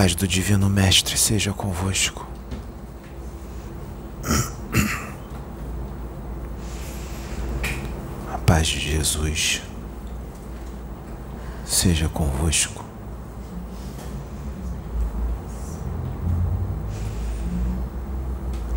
paz 0.00 0.14
do 0.14 0.26
Divino 0.26 0.70
Mestre 0.70 1.14
seja 1.18 1.52
convosco. 1.52 2.26
A 8.32 8.38
paz 8.38 8.66
de 8.66 8.80
Jesus 8.80 9.60
seja 11.66 12.08
convosco. 12.08 12.82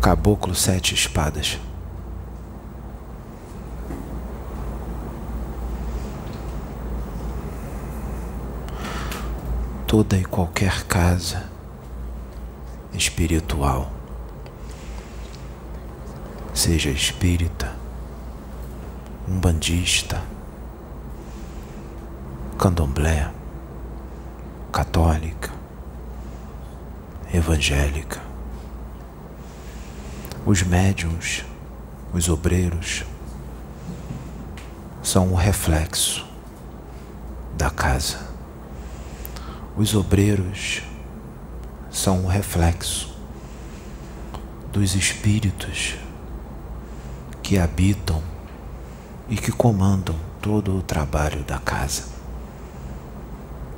Caboclo 0.02 0.54
Sete 0.54 0.92
Espadas. 0.92 1.58
Toda 9.94 10.18
e 10.18 10.24
qualquer 10.24 10.82
casa 10.86 11.44
espiritual, 12.92 13.92
seja 16.52 16.90
espírita, 16.90 17.72
umbandista, 19.28 20.20
candomblé, 22.58 23.30
católica, 24.72 25.52
evangélica, 27.32 28.20
os 30.44 30.60
médiums, 30.64 31.44
os 32.12 32.28
obreiros, 32.28 33.04
são 35.04 35.30
o 35.32 35.36
reflexo 35.36 36.26
da 37.56 37.70
casa. 37.70 38.33
Os 39.76 39.92
obreiros 39.92 40.82
são 41.90 42.24
um 42.24 42.26
reflexo 42.28 43.12
dos 44.72 44.94
espíritos 44.94 45.96
que 47.42 47.58
habitam 47.58 48.22
e 49.28 49.36
que 49.36 49.50
comandam 49.50 50.14
todo 50.40 50.78
o 50.78 50.82
trabalho 50.82 51.42
da 51.42 51.58
casa. 51.58 52.04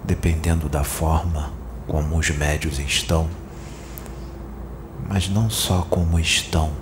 Dependendo 0.05 0.69
da 0.69 0.85
forma 0.85 1.51
como 1.87 2.19
os 2.19 2.29
médios 2.29 2.79
estão, 2.79 3.31
mas 5.09 5.31
não 5.31 5.49
só 5.49 5.81
como 5.89 6.21
estão, 6.21 6.73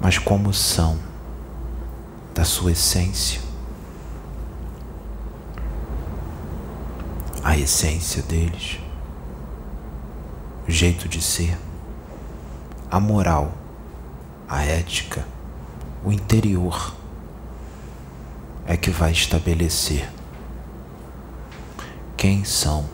mas 0.00 0.16
como 0.16 0.54
são, 0.54 0.98
da 2.34 2.44
sua 2.44 2.72
essência. 2.72 3.45
A 7.46 7.56
essência 7.56 8.22
deles, 8.22 8.80
o 10.66 10.70
jeito 10.70 11.08
de 11.08 11.22
ser, 11.22 11.56
a 12.90 12.98
moral, 12.98 13.54
a 14.48 14.64
ética, 14.64 15.24
o 16.04 16.10
interior 16.10 16.92
é 18.66 18.76
que 18.76 18.90
vai 18.90 19.12
estabelecer 19.12 20.10
quem 22.16 22.44
são 22.44 22.84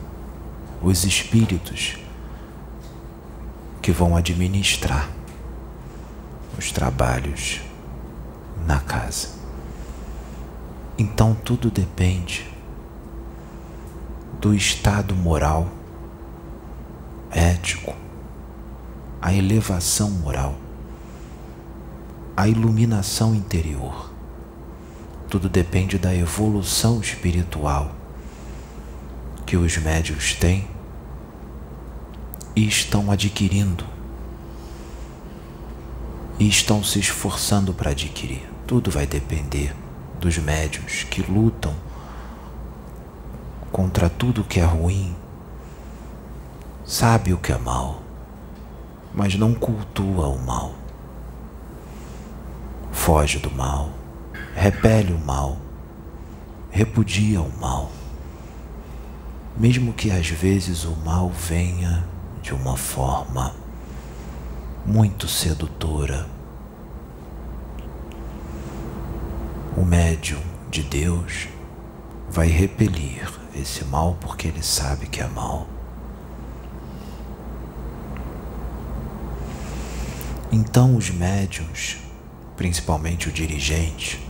os 0.83 1.05
espíritos 1.05 1.97
que 3.81 3.91
vão 3.91 4.15
administrar 4.15 5.09
os 6.59 6.71
trabalhos 6.71 7.63
na 8.67 8.81
casa. 8.81 9.31
Então 10.99 11.35
tudo 11.35 11.71
depende 11.71 12.52
do 14.43 14.53
estado 14.53 15.15
moral, 15.15 15.69
ético, 17.31 17.95
a 19.21 19.33
elevação 19.33 20.11
moral, 20.11 20.57
a 22.37 22.49
iluminação 22.49 23.37
interior. 23.37 24.11
Tudo 25.31 25.49
depende 25.49 25.97
da 25.97 26.13
evolução 26.13 27.01
espiritual 27.01 27.95
que 29.47 29.57
os 29.57 29.77
médios 29.77 30.35
têm 30.35 30.67
e 32.57 32.67
estão 32.67 33.13
adquirindo 33.13 33.85
e 36.41 36.49
estão 36.49 36.83
se 36.83 36.99
esforçando 36.99 37.73
para 37.73 37.93
adquirir. 37.93 38.43
Tudo 38.67 38.91
vai 38.91 39.07
depender 39.07 39.73
dos 40.19 40.37
médios 40.37 41.05
que 41.05 41.23
lutam 41.23 41.92
contra 43.73 44.11
tudo 44.11 44.45
que 44.45 44.61
é 44.61 44.65
ruim, 44.65 45.17
sabe 46.85 47.33
o 47.33 47.39
que 47.39 47.51
é 47.51 47.57
mal, 47.57 48.03
mas 49.15 49.35
não 49.35 49.55
cultua 49.55 50.29
o 50.29 50.39
mal. 50.39 50.75
Foge 52.93 53.39
do 53.39 53.51
mal, 53.51 53.89
repele 54.55 55.15
o 55.15 55.19
mal, 55.19 55.57
repudia 56.71 57.41
o 57.41 57.51
mal, 57.59 57.91
mesmo 59.57 59.95
que 59.95 60.11
às 60.11 60.29
vezes 60.29 60.85
o 60.85 60.95
mal 60.97 61.31
venha 61.31 62.05
de 62.43 62.53
uma 62.53 62.77
forma 62.77 63.55
muito 64.85 65.27
sedutora. 65.27 66.27
O 69.75 69.83
médium 69.83 70.43
de 70.71 70.83
Deus 70.83 71.49
vai 72.29 72.49
repelir 72.49 73.42
esse 73.55 73.85
mal 73.85 74.17
porque 74.21 74.49
ele 74.49 74.63
sabe 74.63 75.07
que 75.07 75.21
é 75.21 75.27
mal. 75.27 75.67
Então 80.51 80.97
os 80.97 81.11
médiuns, 81.11 81.97
principalmente 82.57 83.29
o 83.29 83.33
dirigente, 83.33 84.21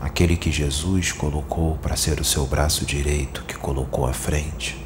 aquele 0.00 0.36
que 0.36 0.52
Jesus 0.52 1.10
colocou 1.10 1.78
para 1.78 1.96
ser 1.96 2.20
o 2.20 2.24
seu 2.24 2.46
braço 2.46 2.84
direito, 2.84 3.44
que 3.44 3.54
colocou 3.54 4.06
à 4.06 4.12
frente, 4.12 4.76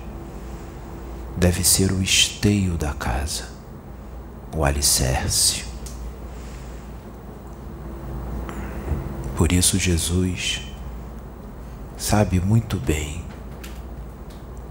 deve 1.36 1.65
ser 1.65 1.91
o 1.91 2.00
esteio 2.00 2.76
da 2.76 2.92
casa, 2.92 3.48
o 4.56 4.65
alicerce. 4.65 5.65
Por 9.36 9.53
isso 9.53 9.78
Jesus 9.78 10.67
sabe 11.98 12.38
muito 12.41 12.76
bem 12.76 13.25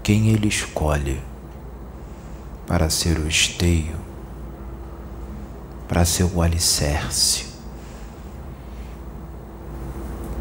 quem 0.02 0.28
ele 0.28 0.48
escolhe 0.48 1.20
para 2.66 2.88
ser 2.88 3.18
o 3.18 3.28
esteio, 3.28 3.96
para 5.86 6.06
ser 6.06 6.24
o 6.24 6.40
alicerce. 6.40 7.48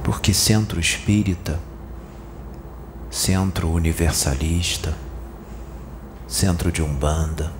Porque 0.01 0.33
centro 0.33 0.79
espírita, 0.79 1.59
centro 3.11 3.69
universalista, 3.69 4.95
centro 6.25 6.71
de 6.71 6.81
umbanda, 6.81 7.51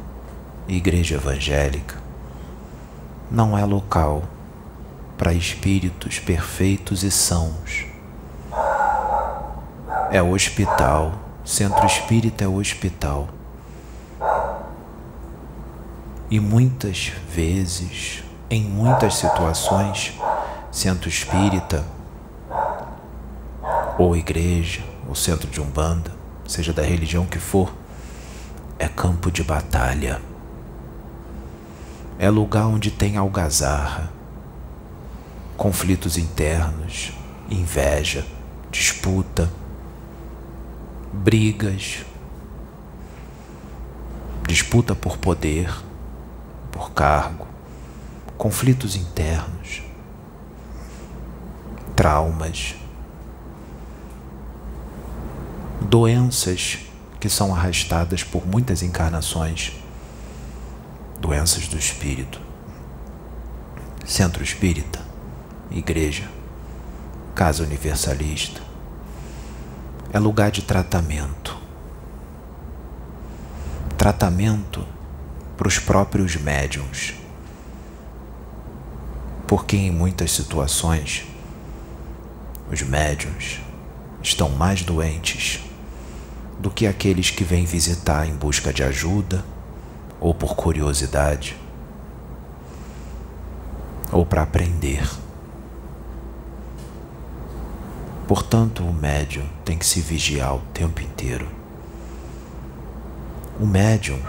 igreja 0.70 1.16
evangélica, 1.16 2.02
não 3.30 3.58
é 3.58 3.66
local 3.66 4.24
para 5.18 5.34
espíritos 5.34 6.18
perfeitos 6.18 7.04
e 7.04 7.12
sãos 7.12 7.87
é 10.12 10.22
hospital. 10.22 11.14
Centro 11.44 11.86
espírita 11.86 12.44
é 12.44 12.48
hospital. 12.48 13.30
E 16.30 16.40
muitas 16.40 17.14
vezes, 17.30 18.24
em 18.50 18.64
muitas 18.64 19.16
situações, 19.16 20.14
centro 20.72 21.08
espírita, 21.08 21.86
ou 23.98 24.16
igreja, 24.16 24.84
ou 25.08 25.16
centro 25.16 25.48
de 25.48 25.62
umbanda, 25.62 26.12
seja 26.46 26.74
da 26.74 26.82
religião 26.82 27.26
que 27.26 27.40
for, 27.40 27.74
é 28.78 28.88
campo 28.88 29.32
de 29.32 29.44
batalha. 29.44 30.22
É 32.20 32.30
lugar 32.30 32.68
onde 32.68 32.92
tem 32.92 33.16
algazarra, 33.16 34.12
conflitos 35.56 36.18
internos, 36.18 37.14
inveja, 37.50 38.26
disputa 38.70 39.50
brigas, 41.18 42.06
disputa 44.48 44.96
por 44.96 45.18
poder, 45.18 45.74
por 46.72 46.92
cargo, 46.92 47.48
conflitos 48.38 48.96
internos, 48.96 49.82
traumas, 51.96 52.76
doenças 55.82 56.80
que 57.20 57.30
são 57.30 57.54
arrastadas 57.54 58.24
por 58.24 58.46
muitas 58.46 58.84
encarnações, 58.84 59.74
doenças 61.20 61.68
do 61.68 61.78
espírito, 61.78 62.40
centro 64.06 64.44
espírita, 64.44 65.02
igreja, 65.72 66.30
casa 67.34 67.64
universalista, 67.64 68.67
é 70.12 70.20
lugar 70.20 70.52
de 70.52 70.62
tratamento, 70.62 71.58
tratamento 73.98 74.86
para 75.58 75.68
os 75.68 75.80
próprios 75.80 76.36
médiums. 76.36 77.16
Porque 79.48 79.76
em 79.76 79.92
muitas 79.92 80.32
situações 80.32 81.26
os 82.72 82.82
médiums 82.82 83.60
estão 84.22 84.50
mais 84.50 84.82
doentes 84.82 85.64
do 86.60 86.70
que 86.70 86.88
aqueles 86.88 87.30
que 87.30 87.44
vêm 87.44 87.66
visitar 87.66 88.28
em 88.28 88.34
busca 88.34 88.74
de 88.74 88.84
ajuda 88.84 89.44
ou 90.20 90.34
por 90.34 90.56
curiosidade 90.56 91.56
ou 94.12 94.26
para 94.26 94.42
aprender. 94.42 95.27
Portanto, 98.28 98.84
o 98.84 98.92
médium 98.92 99.46
tem 99.64 99.78
que 99.78 99.86
se 99.86 100.02
vigiar 100.02 100.54
o 100.54 100.62
tempo 100.74 101.02
inteiro. 101.02 101.48
O 103.58 103.66
médium 103.66 104.20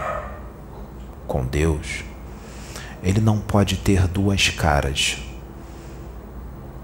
com 1.27 1.45
Deus, 1.45 2.05
ele 3.03 3.19
não 3.19 3.39
pode 3.39 3.75
ter 3.75 4.07
duas 4.07 4.47
caras. 4.47 5.17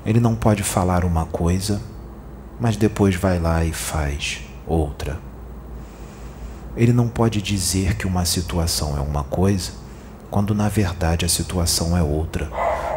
Ele 0.06 0.19
não 0.19 0.35
pode 0.35 0.62
falar 0.62 1.06
uma 1.06 1.25
coisa, 1.25 1.81
mas 2.59 2.75
depois 2.75 3.15
vai 3.15 3.39
lá 3.39 3.63
e 3.63 3.71
faz 3.71 4.41
outra. 4.67 5.17
Ele 6.75 6.91
não 6.91 7.07
pode 7.07 7.41
dizer 7.41 7.95
que 7.95 8.06
uma 8.06 8.25
situação 8.25 8.97
é 8.97 9.00
uma 9.00 9.23
coisa, 9.23 9.71
quando 10.29 10.53
na 10.53 10.67
verdade 10.67 11.23
a 11.23 11.29
situação 11.29 11.95
é 11.95 12.03
outra, 12.03 12.51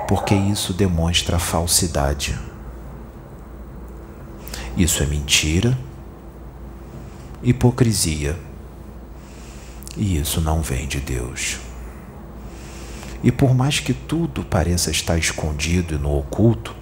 porque 0.08 0.34
isso 0.34 0.72
demonstra 0.72 1.38
falsidade. 1.38 2.47
Isso 4.78 5.02
é 5.02 5.06
mentira, 5.06 5.76
hipocrisia 7.42 8.38
e 9.96 10.18
isso 10.20 10.40
não 10.40 10.62
vem 10.62 10.86
de 10.86 11.00
Deus. 11.00 11.58
E 13.20 13.32
por 13.32 13.52
mais 13.52 13.80
que 13.80 13.92
tudo 13.92 14.44
pareça 14.44 14.92
estar 14.92 15.18
escondido 15.18 15.96
e 15.96 15.98
no 15.98 16.16
oculto, 16.16 16.76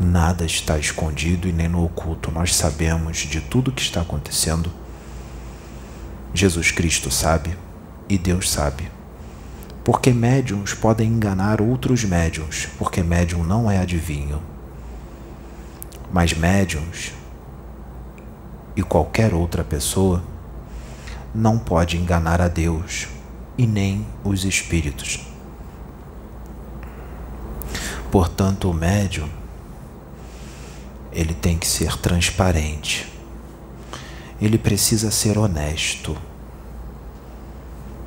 nada 0.00 0.44
está 0.44 0.76
escondido 0.76 1.46
e 1.46 1.52
nem 1.52 1.68
no 1.68 1.84
oculto. 1.84 2.32
Nós 2.32 2.52
sabemos 2.52 3.18
de 3.18 3.40
tudo 3.40 3.70
que 3.70 3.82
está 3.82 4.00
acontecendo. 4.00 4.72
Jesus 6.34 6.72
Cristo 6.72 7.12
sabe 7.12 7.56
e 8.08 8.18
Deus 8.18 8.50
sabe. 8.50 8.90
Porque 9.84 10.12
médiums 10.12 10.74
podem 10.74 11.08
enganar 11.08 11.60
outros 11.60 12.02
médiums, 12.02 12.66
porque 12.76 13.04
médium 13.04 13.44
não 13.44 13.70
é 13.70 13.78
adivinho. 13.78 14.42
Mas 16.14 16.32
médiums 16.32 17.12
e 18.76 18.84
qualquer 18.84 19.34
outra 19.34 19.64
pessoa 19.64 20.22
não 21.34 21.58
pode 21.58 21.96
enganar 21.96 22.40
a 22.40 22.46
Deus 22.46 23.08
e 23.58 23.66
nem 23.66 24.06
os 24.22 24.44
espíritos. 24.44 25.26
Portanto, 28.12 28.70
o 28.70 28.72
médium 28.72 29.28
ele 31.10 31.34
tem 31.34 31.58
que 31.58 31.66
ser 31.66 31.98
transparente. 31.98 33.12
Ele 34.40 34.56
precisa 34.56 35.10
ser 35.10 35.36
honesto. 35.36 36.16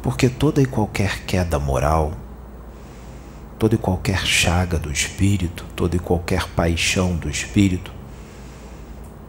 Porque 0.02 0.30
toda 0.30 0.62
e 0.62 0.66
qualquer 0.66 1.26
queda 1.26 1.60
moral, 1.60 2.14
toda 3.60 3.76
e 3.76 3.78
qualquer 3.78 4.26
chaga 4.26 4.80
do 4.80 4.90
espírito, 4.90 5.66
toda 5.76 5.98
e 5.98 6.00
qualquer 6.00 6.48
paixão 6.52 7.14
do 7.14 7.30
espírito 7.30 7.97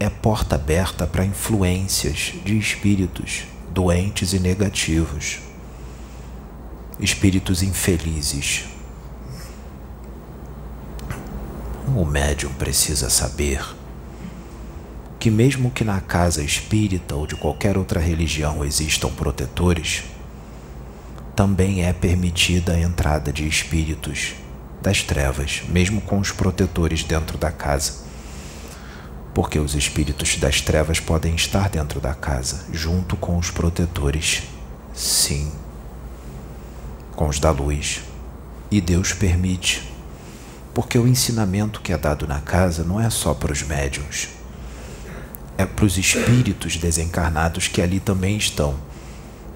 é 0.01 0.09
porta 0.09 0.55
aberta 0.55 1.07
para 1.07 1.25
influências 1.25 2.35
de 2.45 2.57
espíritos 2.57 3.45
doentes 3.71 4.33
e 4.33 4.39
negativos, 4.39 5.41
espíritos 7.01 7.63
infelizes. 7.63 8.65
O 11.97 12.05
médium 12.05 12.53
precisa 12.55 13.11
saber 13.11 13.65
que, 15.19 15.31
mesmo 15.31 15.71
que 15.71 15.83
na 15.83 16.01
casa 16.01 16.43
espírita 16.43 17.17
ou 17.17 17.27
de 17.27 17.35
qualquer 17.35 17.77
outra 17.77 17.99
religião 17.99 18.65
existam 18.65 19.11
protetores, 19.11 20.05
também 21.35 21.85
é 21.85 21.93
permitida 21.93 22.73
a 22.73 22.81
entrada 22.81 23.33
de 23.33 23.47
espíritos 23.47 24.35
das 24.81 25.03
trevas, 25.03 25.63
mesmo 25.69 26.01
com 26.01 26.19
os 26.19 26.31
protetores 26.31 27.03
dentro 27.03 27.37
da 27.37 27.51
casa 27.51 28.08
porque 29.35 29.59
os 29.59 29.75
espíritos 29.75 30.37
das 30.37 30.61
trevas 30.61 31.01
podem 31.01 31.35
estar 31.35 31.69
dentro 31.69 32.01
da 32.01 32.15
casa, 32.15 32.67
junto 32.73 33.17
com 33.17 33.39
os 33.39 33.51
protetores. 33.51 34.43
Sim, 34.95 35.53
com 37.15 37.29
os 37.29 37.39
da 37.39 37.51
luz. 37.51 38.03
E 38.71 38.81
Deus 38.81 39.13
permite, 39.13 39.93
porque 40.75 40.99
o 40.99 41.07
ensinamento 41.07 41.81
que 41.81 41.93
é 41.93 41.99
dado 41.99 42.27
na 42.27 42.41
casa 42.41 42.85
não 42.85 43.01
é 43.01 43.09
só 43.11 43.33
para 43.33 43.53
os 43.53 43.63
médiums, 43.63 44.29
é 45.57 45.65
para 45.65 45.85
os 45.85 45.99
espíritos 45.99 46.77
desencarnados 46.77 47.67
que 47.67 47.83
ali 47.83 47.99
também 47.99 48.37
estão, 48.37 48.77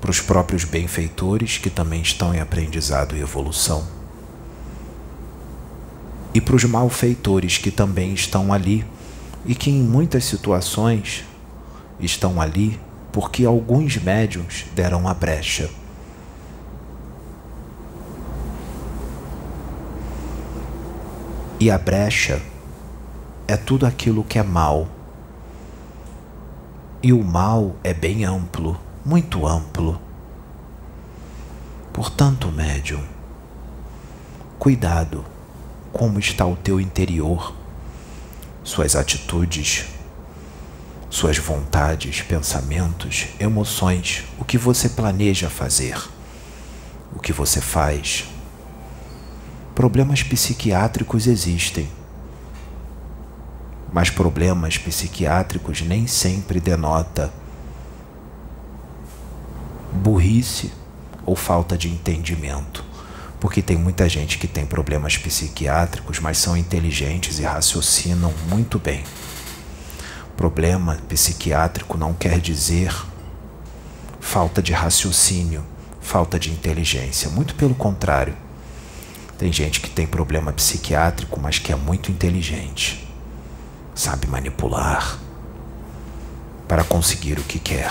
para 0.00 0.10
os 0.10 0.20
próprios 0.20 0.64
benfeitores 0.64 1.58
que 1.58 1.70
também 1.70 2.02
estão 2.02 2.34
em 2.34 2.40
aprendizado 2.40 3.16
e 3.16 3.20
evolução, 3.20 3.86
e 6.34 6.40
para 6.40 6.56
os 6.56 6.64
malfeitores 6.64 7.58
que 7.58 7.70
também 7.70 8.14
estão 8.14 8.52
ali 8.52 8.84
e 9.44 9.54
que 9.54 9.70
em 9.70 9.82
muitas 9.82 10.24
situações 10.24 11.24
estão 11.98 12.40
ali 12.40 12.80
porque 13.12 13.44
alguns 13.44 13.96
médiums 13.96 14.64
deram 14.74 15.06
a 15.06 15.14
brecha. 15.14 15.68
E 21.60 21.70
a 21.70 21.78
brecha 21.78 22.40
é 23.46 23.56
tudo 23.56 23.86
aquilo 23.86 24.24
que 24.24 24.38
é 24.38 24.42
mal. 24.42 24.88
E 27.02 27.12
o 27.12 27.22
mal 27.22 27.76
é 27.84 27.92
bem 27.92 28.24
amplo, 28.24 28.80
muito 29.04 29.46
amplo. 29.46 30.00
Portanto, 31.92 32.50
médium, 32.50 33.02
cuidado 34.58 35.24
como 35.92 36.18
está 36.18 36.46
o 36.46 36.56
teu 36.56 36.80
interior 36.80 37.61
suas 38.64 38.94
atitudes, 38.94 39.86
suas 41.10 41.36
vontades, 41.38 42.22
pensamentos, 42.22 43.26
emoções, 43.38 44.24
o 44.38 44.44
que 44.44 44.56
você 44.56 44.88
planeja 44.88 45.50
fazer, 45.50 46.00
o 47.14 47.20
que 47.20 47.32
você 47.32 47.60
faz. 47.60 48.24
Problemas 49.74 50.22
psiquiátricos 50.22 51.26
existem, 51.26 51.88
mas 53.92 54.10
problemas 54.10 54.78
psiquiátricos 54.78 55.82
nem 55.82 56.06
sempre 56.06 56.60
denota 56.60 57.32
burrice 59.92 60.72
ou 61.26 61.36
falta 61.36 61.76
de 61.76 61.88
entendimento 61.88 62.91
porque 63.42 63.60
tem 63.60 63.76
muita 63.76 64.08
gente 64.08 64.38
que 64.38 64.46
tem 64.46 64.64
problemas 64.64 65.16
psiquiátricos, 65.16 66.20
mas 66.20 66.38
são 66.38 66.56
inteligentes 66.56 67.40
e 67.40 67.42
raciocinam 67.42 68.32
muito 68.48 68.78
bem. 68.78 69.02
Problema 70.36 70.94
psiquiátrico 71.08 71.98
não 71.98 72.14
quer 72.14 72.38
dizer 72.38 72.94
falta 74.20 74.62
de 74.62 74.72
raciocínio, 74.72 75.64
falta 76.00 76.38
de 76.38 76.52
inteligência, 76.52 77.28
muito 77.30 77.56
pelo 77.56 77.74
contrário. 77.74 78.36
Tem 79.36 79.52
gente 79.52 79.80
que 79.80 79.90
tem 79.90 80.06
problema 80.06 80.52
psiquiátrico, 80.52 81.40
mas 81.40 81.58
que 81.58 81.72
é 81.72 81.76
muito 81.76 82.12
inteligente, 82.12 83.08
sabe 83.92 84.28
manipular 84.28 85.18
para 86.68 86.84
conseguir 86.84 87.40
o 87.40 87.42
que 87.42 87.58
quer. 87.58 87.90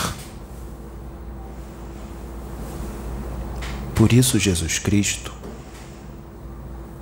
Por 3.94 4.14
isso, 4.14 4.40
Jesus 4.40 4.80
Cristo 4.80 5.41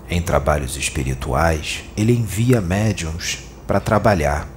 em 0.09 0.21
trabalhos 0.21 0.75
espirituais, 0.75 1.83
ele 1.95 2.13
envia 2.13 2.59
médiums 2.59 3.39
para 3.67 3.79
trabalhar, 3.79 4.47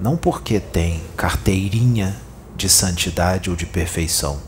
não 0.00 0.16
porque 0.16 0.58
tem 0.58 1.00
carteirinha 1.16 2.16
de 2.56 2.68
santidade 2.68 3.48
ou 3.50 3.56
de 3.56 3.66
perfeição, 3.66 4.40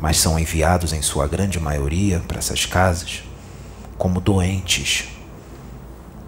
mas 0.00 0.18
são 0.18 0.38
enviados 0.38 0.92
em 0.92 1.02
sua 1.02 1.28
grande 1.28 1.60
maioria 1.60 2.20
para 2.26 2.38
essas 2.38 2.66
casas 2.66 3.22
como 3.96 4.20
doentes 4.20 5.08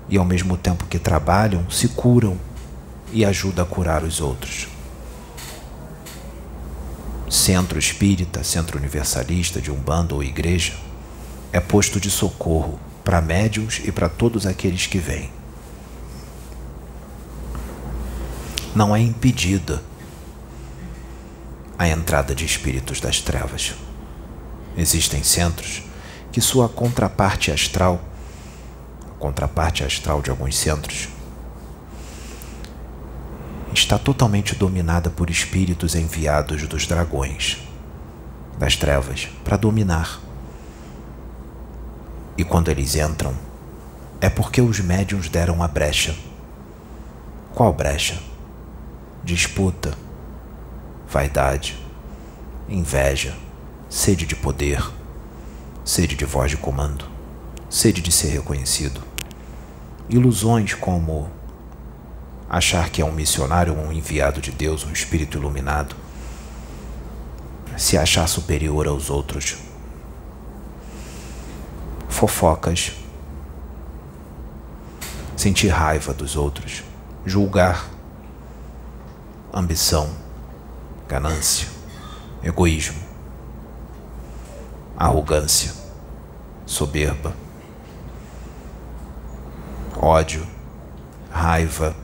e 0.09 0.19
ao 0.19 0.25
mesmo 0.25 0.57
tempo 0.57 0.87
que 0.87 0.99
trabalham, 0.99 1.71
se 1.71 1.89
curam 1.89 2.37
e 3.13 3.25
ajudam 3.25 3.65
a 3.65 3.69
curar 3.69 4.03
os 4.03 4.21
outros. 4.21 4.67
Centro 7.29 7.79
espírita, 7.79 8.43
centro 8.43 8.77
universalista 8.77 9.61
de 9.61 9.71
Umbanda 9.71 10.15
ou 10.15 10.23
igreja 10.23 10.75
é 11.53 11.61
posto 11.61 12.01
de 12.01 12.11
socorro 12.11 12.79
para 13.05 13.21
médiums 13.21 13.81
e 13.85 13.91
para 13.91 14.09
todos 14.09 14.47
aqueles 14.47 14.87
que 14.87 14.99
vêm. 14.99 15.31
Não 18.75 18.95
é 18.95 19.01
impedida. 19.01 19.83
a 21.79 21.89
entrada 21.89 22.35
de 22.35 22.45
espíritos 22.45 23.01
das 23.01 23.23
trevas. 23.23 23.75
Existem 24.77 25.25
centros 25.25 25.83
que 26.31 26.39
sua 26.39 26.69
contraparte 26.69 27.51
astral, 27.51 27.99
a 29.09 29.19
contraparte 29.19 29.83
astral 29.83 30.21
de 30.21 30.29
alguns 30.29 30.59
centros, 30.59 31.09
está 33.73 33.99
totalmente 33.99 34.55
dominada 34.55 35.09
por 35.09 35.31
espíritos 35.31 35.95
enviados 35.95 36.67
dos 36.69 36.87
dragões, 36.87 37.57
das 38.59 38.77
trevas, 38.77 39.29
para 39.43 39.57
dominar. 39.57 40.21
E 42.41 42.45
quando 42.45 42.71
eles 42.71 42.95
entram, 42.97 43.35
é 44.19 44.31
porque 44.31 44.63
os 44.63 44.81
médiums 44.81 45.29
deram 45.29 45.63
a 45.63 45.69
brecha. 45.69 46.17
Qual 47.55 47.71
brecha? 47.71 48.19
Disputa, 49.23 49.93
vaidade, 51.07 51.79
inveja, 52.67 53.37
sede 53.91 54.25
de 54.25 54.35
poder, 54.35 54.83
sede 55.85 56.17
de 56.17 56.25
voz 56.25 56.51
de 56.51 56.57
comando, 56.57 57.05
sede 57.69 58.01
de 58.01 58.11
ser 58.11 58.29
reconhecido. 58.29 59.03
Ilusões 60.09 60.73
como 60.73 61.31
achar 62.49 62.89
que 62.89 63.03
é 63.03 63.05
um 63.05 63.13
missionário 63.13 63.75
um 63.75 63.93
enviado 63.93 64.41
de 64.41 64.51
Deus, 64.51 64.83
um 64.87 64.93
espírito 64.93 65.37
iluminado, 65.37 65.95
se 67.77 67.99
achar 67.99 68.27
superior 68.27 68.87
aos 68.89 69.11
outros. 69.11 69.59
Fofocas, 72.21 72.93
sentir 75.35 75.69
raiva 75.69 76.13
dos 76.13 76.37
outros, 76.37 76.85
julgar, 77.25 77.89
ambição, 79.51 80.11
ganância, 81.09 81.67
egoísmo, 82.45 83.01
arrogância, 84.99 85.73
soberba, 86.67 87.35
ódio, 89.97 90.47
raiva, 91.31 91.97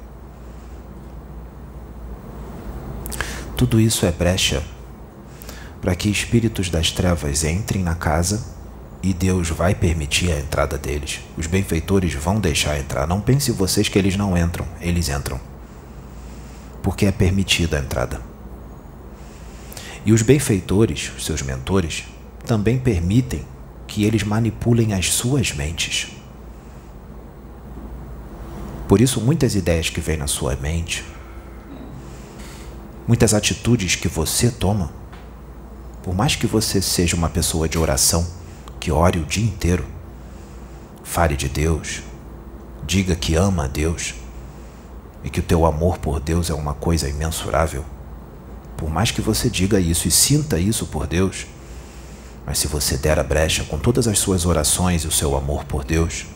Tudo 3.54 3.78
isso 3.78 4.06
é 4.06 4.12
brecha 4.12 4.62
para 5.82 5.94
que 5.94 6.10
espíritos 6.10 6.70
das 6.70 6.90
trevas 6.90 7.44
entrem 7.44 7.82
na 7.82 7.94
casa 7.94 8.55
e 9.06 9.14
Deus 9.14 9.50
vai 9.50 9.72
permitir 9.72 10.32
a 10.32 10.40
entrada 10.40 10.76
deles. 10.76 11.20
Os 11.38 11.46
benfeitores 11.46 12.12
vão 12.14 12.40
deixar 12.40 12.76
entrar. 12.76 13.06
Não 13.06 13.20
pense 13.20 13.52
vocês 13.52 13.88
que 13.88 13.96
eles 13.96 14.16
não 14.16 14.36
entram, 14.36 14.66
eles 14.80 15.08
entram. 15.08 15.40
Porque 16.82 17.06
é 17.06 17.12
permitida 17.12 17.76
a 17.76 17.80
entrada. 17.80 18.20
E 20.04 20.12
os 20.12 20.22
benfeitores, 20.22 21.12
os 21.16 21.24
seus 21.24 21.40
mentores, 21.40 22.02
também 22.44 22.80
permitem 22.80 23.46
que 23.86 24.02
eles 24.02 24.24
manipulem 24.24 24.92
as 24.92 25.12
suas 25.12 25.52
mentes. 25.52 26.08
Por 28.88 29.00
isso, 29.00 29.20
muitas 29.20 29.54
ideias 29.54 29.88
que 29.88 30.00
vêm 30.00 30.16
na 30.16 30.26
sua 30.26 30.56
mente, 30.56 31.04
muitas 33.06 33.32
atitudes 33.32 33.94
que 33.94 34.08
você 34.08 34.50
toma, 34.50 34.90
por 36.02 36.12
mais 36.12 36.34
que 36.34 36.48
você 36.48 36.82
seja 36.82 37.14
uma 37.14 37.28
pessoa 37.28 37.68
de 37.68 37.78
oração, 37.78 38.26
que 38.80 38.90
ore 38.90 39.18
o 39.18 39.24
dia 39.24 39.44
inteiro, 39.44 39.84
fale 41.02 41.36
de 41.36 41.48
Deus, 41.48 42.02
diga 42.86 43.16
que 43.16 43.34
ama 43.34 43.64
a 43.64 43.68
Deus. 43.68 44.14
E 45.24 45.30
que 45.30 45.40
o 45.40 45.42
teu 45.42 45.66
amor 45.66 45.98
por 45.98 46.20
Deus 46.20 46.50
é 46.50 46.54
uma 46.54 46.72
coisa 46.72 47.08
imensurável. 47.08 47.84
Por 48.76 48.88
mais 48.88 49.10
que 49.10 49.20
você 49.20 49.50
diga 49.50 49.80
isso 49.80 50.06
e 50.06 50.10
sinta 50.10 50.58
isso 50.58 50.86
por 50.86 51.06
Deus, 51.06 51.46
mas 52.46 52.58
se 52.58 52.68
você 52.68 52.96
der 52.96 53.18
a 53.18 53.24
brecha 53.24 53.64
com 53.64 53.76
todas 53.76 54.06
as 54.06 54.20
suas 54.20 54.46
orações 54.46 55.02
e 55.02 55.08
o 55.08 55.10
seu 55.10 55.36
amor 55.36 55.64
por 55.64 55.82
Deus, 55.82 56.26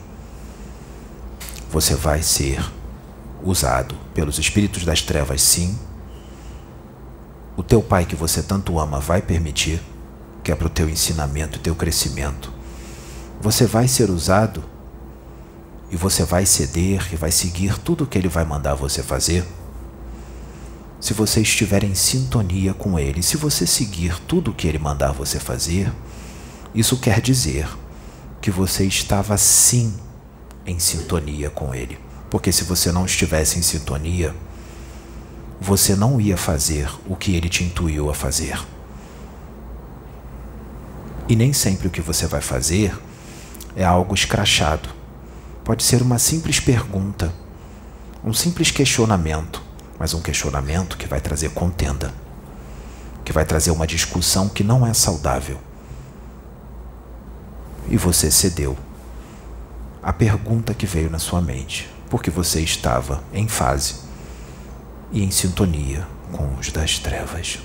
você 1.71 1.95
vai 1.95 2.21
ser 2.21 2.61
usado 3.45 3.95
pelos 4.13 4.39
espíritos 4.39 4.85
das 4.85 5.03
trevas, 5.03 5.41
sim, 5.41 5.79
o 7.57 7.63
teu 7.63 7.81
pai 7.81 8.05
que 8.05 8.17
você 8.17 8.43
tanto 8.43 8.79
ama 8.79 8.99
vai 8.99 9.23
permitir, 9.23 9.81
que 10.43 10.51
é 10.51 10.55
para 10.55 10.67
o 10.67 10.71
teu 10.71 10.89
ensinamento 10.89 11.59
teu 11.59 11.75
crescimento. 11.75 12.53
Você 13.41 13.67
vai 13.67 13.89
ser 13.89 14.11
usado 14.11 14.63
e 15.91 15.97
você 15.97 16.25
vai 16.25 16.47
ceder 16.47 17.09
e 17.13 17.17
vai 17.17 17.33
seguir 17.33 17.79
tudo 17.79 18.05
o 18.05 18.07
que 18.07 18.17
ele 18.17 18.29
vai 18.29 18.45
mandar 18.45 18.75
você 18.75 19.03
fazer. 19.03 19.45
Se 21.01 21.15
você 21.15 21.41
estiver 21.41 21.83
em 21.83 21.95
sintonia 21.95 22.75
com 22.75 22.99
ele, 22.99 23.23
se 23.23 23.37
você 23.37 23.67
seguir 23.67 24.19
tudo 24.21 24.51
o 24.51 24.55
que 24.55 24.69
ele 24.69 24.79
mandar 24.79 25.13
você 25.13 25.41
fazer, 25.41 25.91
isso 26.75 26.99
quer 26.99 27.21
dizer 27.21 27.67
que 28.41 28.51
você 28.51 28.85
estava 28.85 29.37
sim 29.37 29.95
em 30.67 30.79
sintonia 30.79 31.51
com 31.51 31.75
ele. 31.75 31.99
Porque 32.29 32.53
se 32.53 32.65
você 32.65 32.93
não 32.93 33.07
estivesse 33.07 33.59
em 33.59 33.63
sintonia, 33.63 34.35
você 35.61 35.97
não 35.97 36.21
ia 36.21 36.37
fazer 36.37 36.89
o 37.07 37.17
que 37.17 37.35
ele 37.35 37.49
te 37.49 37.65
intuiu 37.65 38.09
a 38.09 38.15
fazer. 38.15 38.59
E 41.31 41.37
nem 41.37 41.53
sempre 41.53 41.87
o 41.87 41.91
que 41.93 42.01
você 42.01 42.27
vai 42.27 42.41
fazer 42.41 42.93
é 43.77 43.85
algo 43.85 44.17
escrachado. 44.17 44.89
Pode 45.63 45.85
ser 45.85 46.03
uma 46.03 46.19
simples 46.19 46.59
pergunta, 46.59 47.33
um 48.25 48.33
simples 48.33 48.73
questionamento, 48.73 49.63
mas 49.97 50.13
um 50.13 50.21
questionamento 50.21 50.99
que 50.99 51.07
vai 51.07 51.21
trazer 51.21 51.51
contenda, 51.51 52.13
que 53.25 53.33
vai 53.33 53.45
trazer 53.45 53.71
uma 53.71 53.87
discussão 53.87 54.49
que 54.49 54.65
não 54.65 54.85
é 54.85 54.93
saudável. 54.93 55.61
E 57.89 57.97
você 57.97 58.29
cedeu 58.29 58.77
a 60.03 60.13
pergunta 60.13 60.75
que 60.75 60.85
veio 60.85 61.09
na 61.09 61.21
sua 61.21 61.41
mente, 61.41 61.89
porque 62.09 62.29
você 62.29 62.61
estava 62.61 63.23
em 63.33 63.47
fase 63.47 64.01
e 65.13 65.23
em 65.23 65.31
sintonia 65.31 66.05
com 66.33 66.57
os 66.57 66.73
das 66.73 66.99
trevas. 66.99 67.61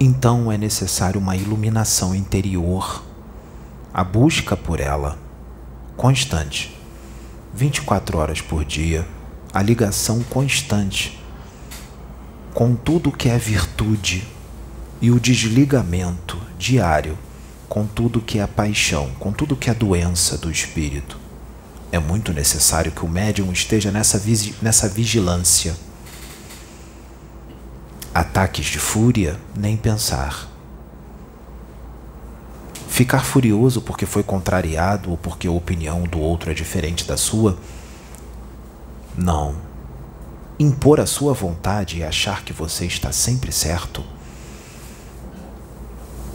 Então 0.00 0.52
é 0.52 0.56
necessário 0.56 1.20
uma 1.20 1.34
iluminação 1.34 2.14
interior, 2.14 3.02
a 3.92 4.04
busca 4.04 4.56
por 4.56 4.78
ela, 4.78 5.18
constante, 5.96 6.78
24 7.52 8.16
horas 8.16 8.40
por 8.40 8.64
dia, 8.64 9.04
a 9.52 9.60
ligação 9.60 10.22
constante. 10.22 11.18
Com 12.54 12.76
tudo 12.76 13.10
que 13.10 13.28
é 13.28 13.36
virtude 13.36 14.26
e 15.00 15.10
o 15.10 15.18
desligamento 15.18 16.38
diário. 16.56 17.18
Com 17.68 17.84
tudo 17.86 18.20
que 18.20 18.38
é 18.38 18.46
paixão, 18.46 19.10
com 19.18 19.32
tudo 19.32 19.56
que 19.56 19.68
é 19.68 19.74
doença 19.74 20.38
do 20.38 20.50
espírito. 20.50 21.18
É 21.90 21.98
muito 21.98 22.32
necessário 22.32 22.92
que 22.92 23.04
o 23.04 23.08
médium 23.08 23.52
esteja 23.52 23.90
nessa, 23.90 24.22
nessa 24.62 24.88
vigilância. 24.88 25.76
Ataques 28.18 28.66
de 28.66 28.80
fúria, 28.80 29.38
nem 29.56 29.76
pensar. 29.76 30.48
Ficar 32.88 33.24
furioso 33.24 33.80
porque 33.80 34.06
foi 34.06 34.24
contrariado 34.24 35.12
ou 35.12 35.16
porque 35.16 35.46
a 35.46 35.52
opinião 35.52 36.02
do 36.02 36.18
outro 36.18 36.50
é 36.50 36.54
diferente 36.54 37.06
da 37.06 37.16
sua? 37.16 37.56
Não. 39.16 39.54
Impor 40.58 40.98
a 40.98 41.06
sua 41.06 41.32
vontade 41.32 41.98
e 41.98 42.02
achar 42.02 42.42
que 42.42 42.52
você 42.52 42.86
está 42.86 43.12
sempre 43.12 43.52
certo? 43.52 44.02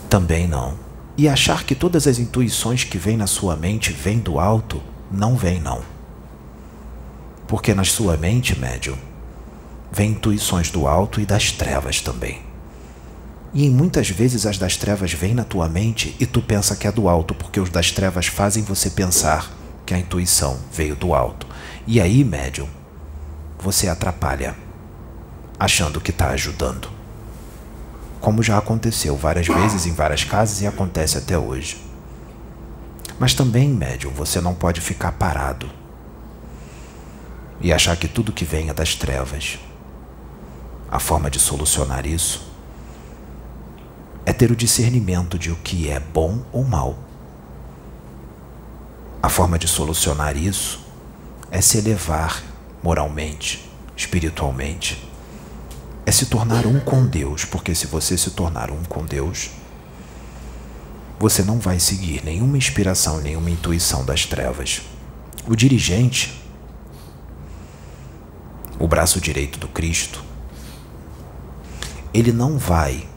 Também 0.09 0.47
não. 0.47 0.79
E 1.17 1.27
achar 1.27 1.65
que 1.65 1.75
todas 1.75 2.07
as 2.07 2.17
intuições 2.17 2.85
que 2.85 2.97
vêm 2.97 3.17
na 3.17 3.27
sua 3.27 3.57
mente 3.57 3.91
vêm 3.91 4.19
do 4.19 4.39
alto? 4.39 4.81
não 5.11 5.35
vem, 5.35 5.59
não. 5.59 5.81
Porque 7.45 7.73
na 7.73 7.83
sua 7.83 8.15
mente, 8.15 8.57
médium, 8.57 8.97
vem 9.95 10.09
intuições 10.09 10.71
do 10.71 10.87
alto 10.87 11.21
e 11.21 11.25
das 11.25 11.51
trevas 11.51 12.01
também. 12.01 12.41
E 13.53 13.69
muitas 13.69 14.09
vezes 14.09 14.47
as 14.47 14.57
das 14.57 14.75
trevas 14.75 15.13
vêm 15.13 15.35
na 15.35 15.43
tua 15.43 15.69
mente 15.69 16.15
e 16.19 16.25
tu 16.25 16.41
pensa 16.41 16.75
que 16.75 16.87
é 16.87 16.91
do 16.91 17.07
alto, 17.07 17.35
porque 17.35 17.59
os 17.59 17.69
das 17.69 17.91
trevas 17.91 18.25
fazem 18.25 18.63
você 18.63 18.89
pensar 18.89 19.51
que 19.85 19.93
a 19.93 19.99
intuição 19.99 20.57
veio 20.71 20.95
do 20.95 21.13
alto. 21.13 21.45
E 21.85 22.01
aí, 22.01 22.23
médium, 22.23 22.67
você 23.59 23.87
atrapalha, 23.87 24.55
achando 25.59 26.01
que 26.01 26.09
está 26.09 26.29
ajudando. 26.29 26.89
Como 28.19 28.41
já 28.41 28.57
aconteceu 28.57 29.15
várias 29.15 29.45
vezes 29.45 29.85
em 29.85 29.93
várias 29.93 30.23
casas 30.23 30.61
e 30.61 30.65
acontece 30.65 31.19
até 31.19 31.37
hoje. 31.37 31.77
Mas 33.19 33.35
também, 33.35 33.69
médium, 33.69 34.11
você 34.11 34.41
não 34.41 34.55
pode 34.55 34.81
ficar 34.81 35.11
parado 35.11 35.69
e 37.61 37.71
achar 37.71 37.95
que 37.95 38.07
tudo 38.07 38.31
que 38.31 38.43
vem 38.43 38.69
é 38.69 38.73
das 38.73 38.95
trevas. 38.95 39.59
A 40.93 40.99
forma 40.99 41.27
de 41.27 41.39
solucionar 41.39 42.05
isso 42.05 42.53
é 44.27 44.31
ter 44.31 44.51
o 44.51 44.55
discernimento 44.55 45.39
de 45.39 45.49
o 45.49 45.55
que 45.55 45.89
é 45.89 45.99
bom 45.99 46.45
ou 46.51 46.63
mal. 46.63 46.99
A 49.19 49.27
forma 49.27 49.57
de 49.57 49.67
solucionar 49.67 50.37
isso 50.37 50.85
é 51.49 51.61
se 51.61 51.79
elevar 51.79 52.43
moralmente, 52.83 53.67
espiritualmente 53.97 55.09
é 56.05 56.11
se 56.11 56.27
tornar 56.27 56.67
um 56.67 56.79
com 56.79 57.07
Deus, 57.07 57.43
porque 57.43 57.73
se 57.73 57.87
você 57.87 58.15
se 58.15 58.29
tornar 58.29 58.69
um 58.69 58.83
com 58.83 59.03
Deus, 59.03 59.49
você 61.17 61.41
não 61.41 61.57
vai 61.57 61.79
seguir 61.79 62.23
nenhuma 62.23 62.55
inspiração, 62.55 63.19
nenhuma 63.19 63.49
intuição 63.49 64.05
das 64.05 64.27
trevas. 64.27 64.83
O 65.47 65.55
dirigente, 65.55 66.39
o 68.77 68.87
braço 68.87 69.19
direito 69.19 69.57
do 69.57 69.67
Cristo, 69.67 70.32
ele 72.13 72.31
não 72.31 72.57
vai 72.57 73.07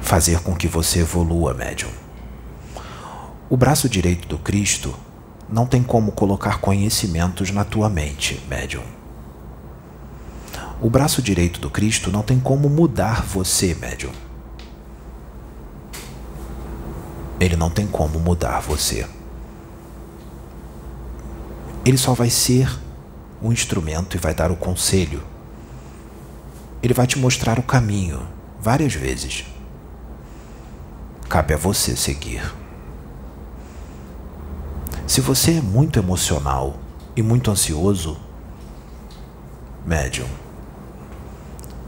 fazer 0.00 0.40
com 0.40 0.54
que 0.54 0.66
você 0.66 1.00
evolua, 1.00 1.52
médium. 1.52 1.90
O 3.50 3.56
braço 3.56 3.88
direito 3.88 4.26
do 4.26 4.38
Cristo 4.38 4.94
não 5.48 5.66
tem 5.66 5.82
como 5.82 6.12
colocar 6.12 6.58
conhecimentos 6.58 7.50
na 7.50 7.64
tua 7.64 7.90
mente, 7.90 8.42
médium. 8.48 8.82
O 10.80 10.88
braço 10.88 11.20
direito 11.20 11.60
do 11.60 11.70
Cristo 11.70 12.10
não 12.10 12.22
tem 12.22 12.40
como 12.40 12.68
mudar 12.68 13.22
você, 13.22 13.74
médium. 13.74 14.12
Ele 17.38 17.56
não 17.56 17.70
tem 17.70 17.86
como 17.86 18.18
mudar 18.18 18.60
você. 18.60 19.06
Ele 21.84 21.98
só 21.98 22.14
vai 22.14 22.30
ser 22.30 22.70
um 23.42 23.52
instrumento 23.52 24.16
e 24.16 24.20
vai 24.20 24.34
dar 24.34 24.50
o 24.50 24.56
conselho. 24.56 25.31
Ele 26.82 26.92
vai 26.92 27.06
te 27.06 27.18
mostrar 27.18 27.58
o 27.58 27.62
caminho 27.62 28.26
várias 28.60 28.94
vezes. 28.94 29.44
Cabe 31.28 31.54
a 31.54 31.56
você 31.56 31.96
seguir. 31.96 32.42
Se 35.06 35.20
você 35.20 35.58
é 35.58 35.60
muito 35.60 35.98
emocional 35.98 36.78
e 37.14 37.22
muito 37.22 37.50
ansioso, 37.50 38.18
médium, 39.86 40.28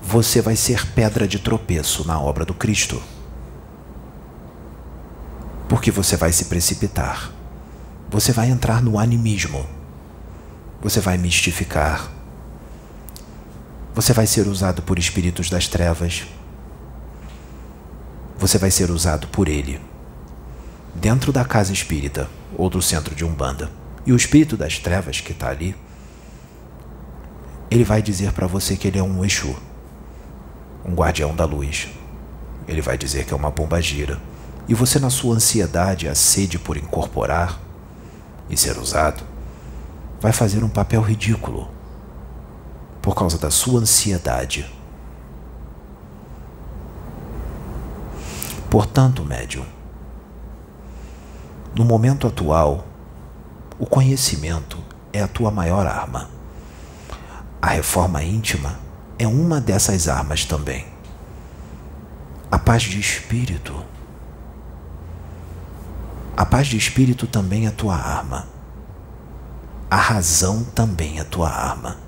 você 0.02 0.40
vai 0.40 0.54
ser 0.54 0.86
pedra 0.92 1.26
de 1.26 1.38
tropeço 1.38 2.06
na 2.06 2.20
obra 2.20 2.44
do 2.44 2.54
Cristo. 2.54 3.02
Porque 5.68 5.90
você 5.90 6.16
vai 6.16 6.30
se 6.32 6.44
precipitar. 6.44 7.32
Você 8.10 8.30
vai 8.30 8.50
entrar 8.50 8.82
no 8.82 8.98
animismo. 8.98 9.66
Você 10.82 11.00
vai 11.00 11.16
mistificar. 11.16 12.13
Você 13.94 14.12
vai 14.12 14.26
ser 14.26 14.48
usado 14.48 14.82
por 14.82 14.98
espíritos 14.98 15.48
das 15.48 15.68
trevas. 15.68 16.24
Você 18.36 18.58
vai 18.58 18.68
ser 18.68 18.90
usado 18.90 19.28
por 19.28 19.46
ele. 19.46 19.80
Dentro 20.96 21.30
da 21.30 21.44
casa 21.44 21.72
espírita 21.72 22.28
ou 22.56 22.68
do 22.68 22.82
centro 22.82 23.14
de 23.14 23.24
Umbanda. 23.24 23.70
E 24.04 24.12
o 24.12 24.16
espírito 24.16 24.56
das 24.56 24.80
trevas 24.80 25.20
que 25.20 25.30
está 25.30 25.48
ali, 25.48 25.76
ele 27.70 27.84
vai 27.84 28.02
dizer 28.02 28.32
para 28.32 28.48
você 28.48 28.76
que 28.76 28.88
ele 28.88 28.98
é 28.98 29.02
um 29.02 29.24
Exu 29.24 29.56
um 30.84 30.92
guardião 30.92 31.34
da 31.34 31.44
luz. 31.44 31.88
Ele 32.66 32.82
vai 32.82 32.98
dizer 32.98 33.24
que 33.24 33.32
é 33.32 33.36
uma 33.36 33.50
bomba 33.50 33.80
gira. 33.80 34.20
E 34.66 34.74
você, 34.74 34.98
na 34.98 35.08
sua 35.08 35.36
ansiedade, 35.36 36.08
a 36.08 36.16
sede 36.16 36.58
por 36.58 36.76
incorporar 36.76 37.60
e 38.50 38.56
ser 38.56 38.76
usado, 38.76 39.22
vai 40.20 40.32
fazer 40.32 40.64
um 40.64 40.68
papel 40.68 41.00
ridículo 41.00 41.73
por 43.04 43.14
causa 43.14 43.36
da 43.36 43.50
sua 43.50 43.80
ansiedade. 43.80 44.64
Portanto, 48.70 49.22
médium, 49.22 49.66
no 51.76 51.84
momento 51.84 52.26
atual, 52.26 52.86
o 53.78 53.84
conhecimento 53.84 54.78
é 55.12 55.20
a 55.20 55.28
tua 55.28 55.50
maior 55.50 55.86
arma. 55.86 56.30
A 57.60 57.66
reforma 57.66 58.22
íntima 58.22 58.80
é 59.18 59.28
uma 59.28 59.60
dessas 59.60 60.08
armas 60.08 60.46
também. 60.46 60.86
A 62.50 62.58
paz 62.58 62.84
de 62.84 62.98
espírito. 62.98 63.84
A 66.34 66.46
paz 66.46 66.68
de 66.68 66.78
espírito 66.78 67.26
também 67.26 67.66
é 67.66 67.70
tua 67.70 67.96
arma. 67.96 68.48
A 69.90 69.96
razão 69.96 70.64
também 70.64 71.20
é 71.20 71.24
tua 71.24 71.50
arma. 71.50 72.03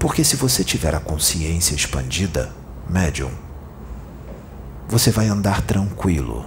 Porque 0.00 0.24
se 0.24 0.34
você 0.34 0.64
tiver 0.64 0.94
a 0.94 0.98
consciência 0.98 1.74
expandida, 1.74 2.50
médium, 2.88 3.30
você 4.88 5.10
vai 5.10 5.28
andar 5.28 5.60
tranquilo. 5.60 6.46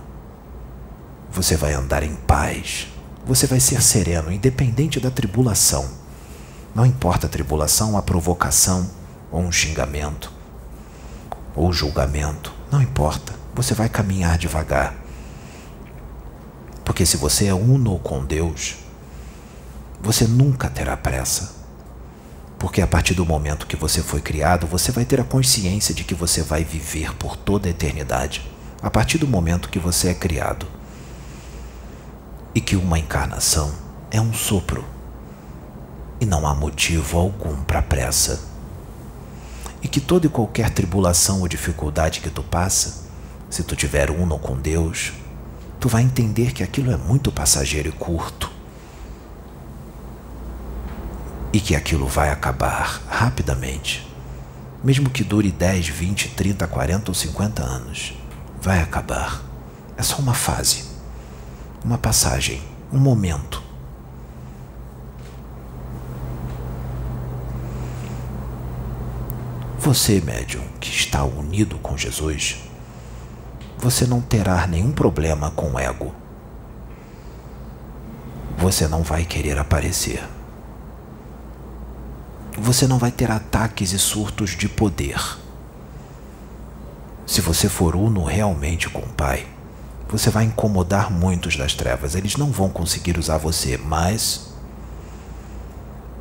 Você 1.31 1.55
vai 1.55 1.73
andar 1.73 2.01
em 2.01 2.15
paz. 2.15 2.87
Você 3.27 3.45
vai 3.45 3.59
ser 3.59 3.79
sereno, 3.83 4.31
independente 4.31 4.99
da 4.99 5.11
tribulação. 5.11 5.87
Não 6.73 6.83
importa 6.83 7.27
a 7.27 7.29
tribulação, 7.29 7.95
a 7.95 8.01
provocação, 8.01 8.89
ou 9.31 9.41
um 9.41 9.51
xingamento, 9.51 10.31
ou 11.55 11.71
julgamento, 11.71 12.51
não 12.71 12.81
importa, 12.81 13.33
você 13.53 13.75
vai 13.75 13.87
caminhar 13.87 14.35
devagar. 14.37 14.95
Porque 16.83 17.05
se 17.05 17.17
você 17.17 17.45
é 17.45 17.53
uno 17.53 17.99
com 17.99 18.25
Deus, 18.25 18.77
você 20.01 20.25
nunca 20.25 20.71
terá 20.71 20.97
pressa. 20.97 21.62
Porque 22.63 22.82
a 22.82 22.88
partir 22.88 23.13
do 23.13 23.26
momento 23.26 23.67
que 23.67 23.76
você 23.76 24.02
foi 24.02 24.21
criado, 24.21 24.65
você 24.65 24.89
vai 24.89 25.04
ter 25.04 25.19
a 25.19 25.26
consciência 25.26 25.93
de 25.93 26.06
que 26.06 26.15
você 26.15 26.41
vai 26.41 26.63
viver 26.63 27.13
por 27.15 27.36
toda 27.36 27.67
a 27.67 27.71
eternidade. 27.71 28.49
A 28.82 28.89
partir 28.89 29.17
do 29.17 29.28
momento 29.28 29.67
que 29.67 29.78
você 29.78 30.08
é 30.08 30.13
criado. 30.13 30.65
E 32.56 32.62
que 32.62 32.78
uma 32.78 32.97
encarnação 32.97 33.73
é 34.10 34.21
um 34.21 34.32
sopro. 34.32 34.86
E 36.21 36.26
não 36.26 36.47
há 36.47 36.56
motivo 36.56 37.17
algum 37.17 37.58
para 37.63 37.82
pressa 37.82 38.54
e 39.82 39.88
que 39.89 39.99
toda 39.99 40.28
e 40.28 40.30
qualquer 40.30 40.69
tribulação 40.69 41.41
ou 41.41 41.47
dificuldade 41.47 42.21
que 42.21 42.30
tu 42.30 42.41
passa, 42.41 43.04
se 43.49 43.63
tu 43.63 43.76
tiver 43.76 44.10
uno 44.10 44.39
com 44.39 44.56
Deus, 44.56 45.12
tu 45.78 45.89
vai 45.89 46.02
entender 46.02 46.54
que 46.54 46.63
aquilo 46.63 46.89
é 46.89 46.95
muito 46.95 47.30
passageiro 47.34 47.89
e 47.89 47.91
curto. 47.91 48.52
E 51.53 51.59
que 51.61 51.75
aquilo 51.75 52.07
vai 52.07 52.31
acabar 52.31 53.01
rapidamente. 53.07 54.05
Mesmo 54.83 55.09
que 55.09 55.23
dure 55.23 55.51
10, 55.51 55.87
20, 55.87 56.29
30, 56.29 56.67
40 56.67 57.11
ou 57.11 57.15
50 57.15 57.63
anos, 57.63 58.13
vai 58.59 58.81
acabar. 58.81 59.41
É 59.95 60.03
só 60.03 60.17
uma 60.17 60.33
fase, 60.33 60.83
uma 61.85 61.97
passagem, 61.97 62.61
um 62.91 62.97
momento. 62.97 63.63
Você, 69.77 70.21
médium, 70.21 70.63
que 70.79 70.89
está 70.89 71.23
unido 71.23 71.77
com 71.77 71.97
Jesus, 71.97 72.57
você 73.77 74.07
não 74.07 74.21
terá 74.21 74.65
nenhum 74.65 74.91
problema 74.91 75.51
com 75.51 75.73
o 75.73 75.79
ego. 75.79 76.15
Você 78.57 78.87
não 78.87 79.03
vai 79.03 79.25
querer 79.25 79.59
aparecer. 79.59 80.23
Você 82.57 82.87
não 82.87 82.99
vai 82.99 83.11
ter 83.11 83.31
ataques 83.31 83.93
e 83.93 83.99
surtos 83.99 84.51
de 84.51 84.69
poder. 84.69 85.19
Se 87.25 87.41
você 87.41 87.67
for 87.67 87.95
uno 87.95 88.23
realmente 88.23 88.89
com 88.89 88.99
o 88.99 89.09
Pai, 89.09 89.47
você 90.07 90.29
vai 90.29 90.43
incomodar 90.43 91.11
muitos 91.11 91.55
das 91.55 91.73
trevas. 91.73 92.13
Eles 92.13 92.37
não 92.37 92.51
vão 92.51 92.69
conseguir 92.69 93.17
usar 93.17 93.37
você, 93.39 93.77
mas 93.77 94.53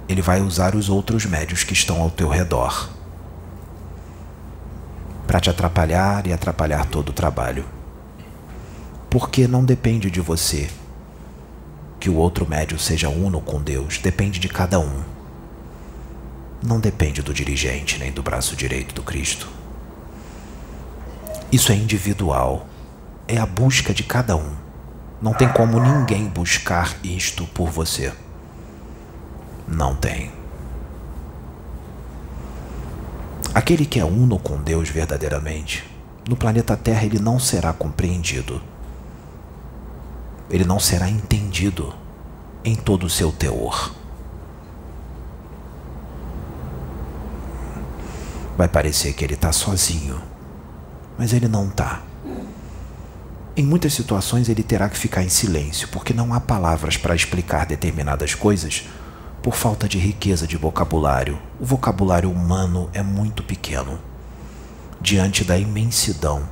ele 0.09 0.23
vai 0.23 0.41
usar 0.41 0.75
os 0.75 0.89
outros 0.89 1.27
médios 1.27 1.65
que 1.65 1.75
estão 1.75 2.01
ao 2.01 2.11
teu 2.11 2.29
redor 2.29 2.89
para 5.27 5.41
te 5.41 5.51
atrapalhar 5.51 6.27
e 6.27 6.33
atrapalhar 6.33 6.87
todo 6.87 7.11
o 7.11 7.13
trabalho. 7.13 7.65
Porque 9.11 9.47
não 9.47 9.65
depende 9.65 10.11
de 10.11 10.21
você 10.21 10.71
que 12.01 12.09
o 12.11 12.17
outro 12.17 12.49
médio 12.49 12.79
seja 12.79 13.09
uno 13.09 13.41
com 13.41 13.63
Deus, 13.63 13.99
depende 13.99 14.41
de 14.41 14.49
cada 14.49 14.81
um. 14.81 15.12
Não 16.63 16.79
depende 16.79 17.23
do 17.23 17.35
dirigente 17.35 17.99
nem 17.99 18.13
do 18.13 18.23
braço 18.23 18.55
direito 18.55 18.95
do 18.95 19.03
Cristo. 19.03 19.49
Isso 21.51 21.73
é 21.73 21.75
individual, 21.75 22.67
é 23.27 23.37
a 23.37 23.45
busca 23.45 23.93
de 23.93 24.05
cada 24.05 24.37
um. 24.37 24.55
Não 25.21 25.35
tem 25.35 25.49
como 25.49 25.81
ninguém 25.81 26.27
buscar 26.27 26.97
isto 27.03 27.47
por 27.49 27.69
você. 27.69 28.13
Não 29.67 29.95
tem. 29.95 30.31
Aquele 33.55 33.85
que 33.85 34.01
é 34.01 34.05
uno 34.05 34.39
com 34.39 34.57
Deus 34.57 34.89
verdadeiramente, 34.89 35.85
no 36.29 36.37
planeta 36.37 36.77
Terra 36.77 37.05
ele 37.05 37.19
não 37.19 37.39
será 37.39 37.73
compreendido. 37.73 38.63
Ele 40.49 40.65
não 40.65 40.79
será 40.79 41.09
entendido 41.09 41.93
em 42.65 42.75
todo 42.75 43.05
o 43.05 43.11
seu 43.11 43.33
teor. 43.33 44.02
Vai 48.57 48.69
parecer 48.69 49.13
que 49.15 49.25
ele 49.25 49.35
está 49.35 49.53
sozinho, 49.53 50.21
mas 51.19 51.33
ele 51.33 51.49
não 51.49 51.69
está. 51.69 52.03
Em 53.57 53.65
muitas 53.65 53.93
situações 53.93 54.49
ele 54.49 54.63
terá 54.63 54.89
que 54.89 54.97
ficar 54.97 55.23
em 55.23 55.29
silêncio, 55.29 55.89
porque 55.89 56.15
não 56.15 56.33
há 56.33 56.41
palavras 56.41 56.97
para 56.97 57.15
explicar 57.15 57.67
determinadas 57.67 58.35
coisas, 58.35 58.89
por 59.43 59.55
falta 59.55 59.89
de 59.89 59.99
riqueza 59.99 60.47
de 60.47 60.57
vocabulário. 60.57 61.39
O 61.61 61.65
vocabulário 61.65 62.31
humano 62.31 62.89
é 62.95 63.03
muito 63.03 63.43
pequeno 63.43 63.99
diante 65.01 65.45
da 65.45 65.59
imensidão 65.59 66.49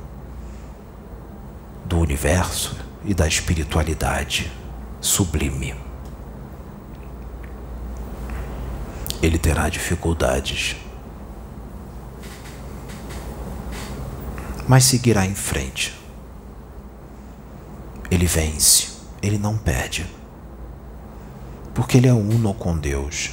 do 1.85 1.99
universo 1.99 2.75
e 3.05 3.13
da 3.13 3.27
espiritualidade 3.27 4.51
sublime. 4.99 5.73
Ele 9.21 9.37
terá 9.37 9.69
dificuldades, 9.69 10.75
mas 14.71 14.85
seguirá 14.85 15.25
em 15.25 15.35
frente. 15.35 15.93
Ele 18.09 18.25
vence, 18.25 18.87
ele 19.21 19.37
não 19.37 19.57
perde 19.57 20.09
porque 21.73 21.97
ele 21.97 22.07
é 22.07 22.13
uno 22.13 22.53
com 22.53 22.77
Deus. 22.77 23.31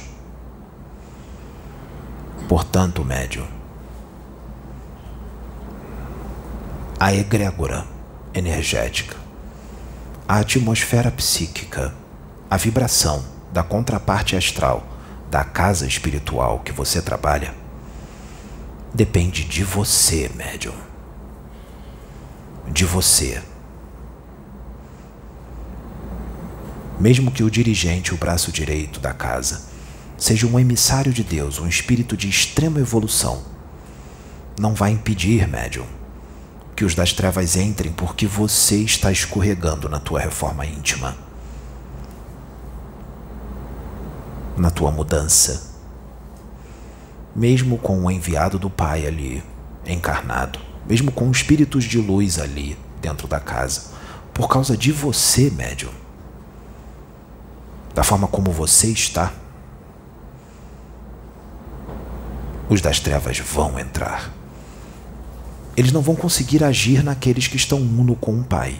Portanto, 2.49 3.05
médium, 3.05 3.47
a 6.99 7.13
egrégora 7.13 7.87
energética, 8.33 9.15
a 10.27 10.39
atmosfera 10.39 11.09
psíquica, 11.09 11.95
a 12.51 12.57
vibração 12.57 13.23
da 13.53 13.63
contraparte 13.63 14.35
astral 14.35 14.85
da 15.31 15.45
casa 15.45 15.87
espiritual 15.87 16.59
que 16.59 16.73
você 16.73 17.01
trabalha 17.01 17.55
depende 18.93 19.45
de 19.45 19.63
você, 19.63 20.29
médium. 20.35 20.88
De 22.71 22.85
você. 22.85 23.41
mesmo 26.99 27.31
que 27.31 27.43
o 27.43 27.49
dirigente, 27.49 28.13
o 28.13 28.17
braço 28.17 28.51
direito 28.51 28.99
da 28.99 29.13
casa, 29.13 29.61
seja 30.17 30.45
um 30.45 30.59
emissário 30.59 31.13
de 31.13 31.23
Deus, 31.23 31.57
um 31.57 31.67
espírito 31.67 32.17
de 32.17 32.27
extrema 32.27 32.79
evolução, 32.79 33.41
não 34.59 34.73
vai 34.73 34.91
impedir, 34.91 35.47
médium, 35.47 35.85
que 36.75 36.83
os 36.83 36.93
das 36.93 37.13
trevas 37.13 37.55
entrem 37.55 37.93
porque 37.93 38.27
você 38.27 38.77
está 38.77 39.11
escorregando 39.11 39.87
na 39.87 39.99
tua 39.99 40.19
reforma 40.19 40.65
íntima, 40.65 41.15
na 44.57 44.69
tua 44.69 44.91
mudança. 44.91 45.69
Mesmo 47.33 47.77
com 47.77 48.03
o 48.03 48.11
enviado 48.11 48.59
do 48.59 48.69
Pai 48.69 49.05
ali, 49.05 49.41
encarnado, 49.85 50.59
mesmo 50.87 51.11
com 51.11 51.29
espíritos 51.31 51.83
de 51.83 51.97
luz 51.97 52.39
ali 52.39 52.77
dentro 53.01 53.27
da 53.27 53.39
casa, 53.39 53.91
por 54.33 54.47
causa 54.47 54.77
de 54.77 54.91
você, 54.91 55.49
médium 55.49 55.91
da 57.99 58.03
forma 58.03 58.27
como 58.27 58.51
você 58.51 58.87
está, 58.87 59.33
os 62.69 62.79
das 62.79 62.99
trevas 62.99 63.39
vão 63.39 63.77
entrar. 63.79 64.31
Eles 65.75 65.91
não 65.91 66.01
vão 66.01 66.15
conseguir 66.15 66.63
agir 66.63 67.03
naqueles 67.03 67.47
que 67.47 67.57
estão 67.57 67.79
uno 67.79 68.15
com 68.15 68.39
o 68.39 68.43
Pai. 68.43 68.79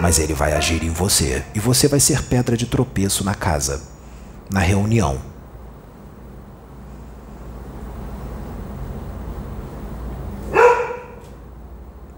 Mas 0.00 0.18
ele 0.18 0.34
vai 0.34 0.52
agir 0.54 0.82
em 0.82 0.90
você 0.90 1.44
e 1.54 1.60
você 1.60 1.86
vai 1.86 2.00
ser 2.00 2.22
pedra 2.24 2.56
de 2.56 2.66
tropeço 2.66 3.22
na 3.22 3.36
casa, 3.36 3.82
na 4.50 4.60
reunião. 4.60 5.20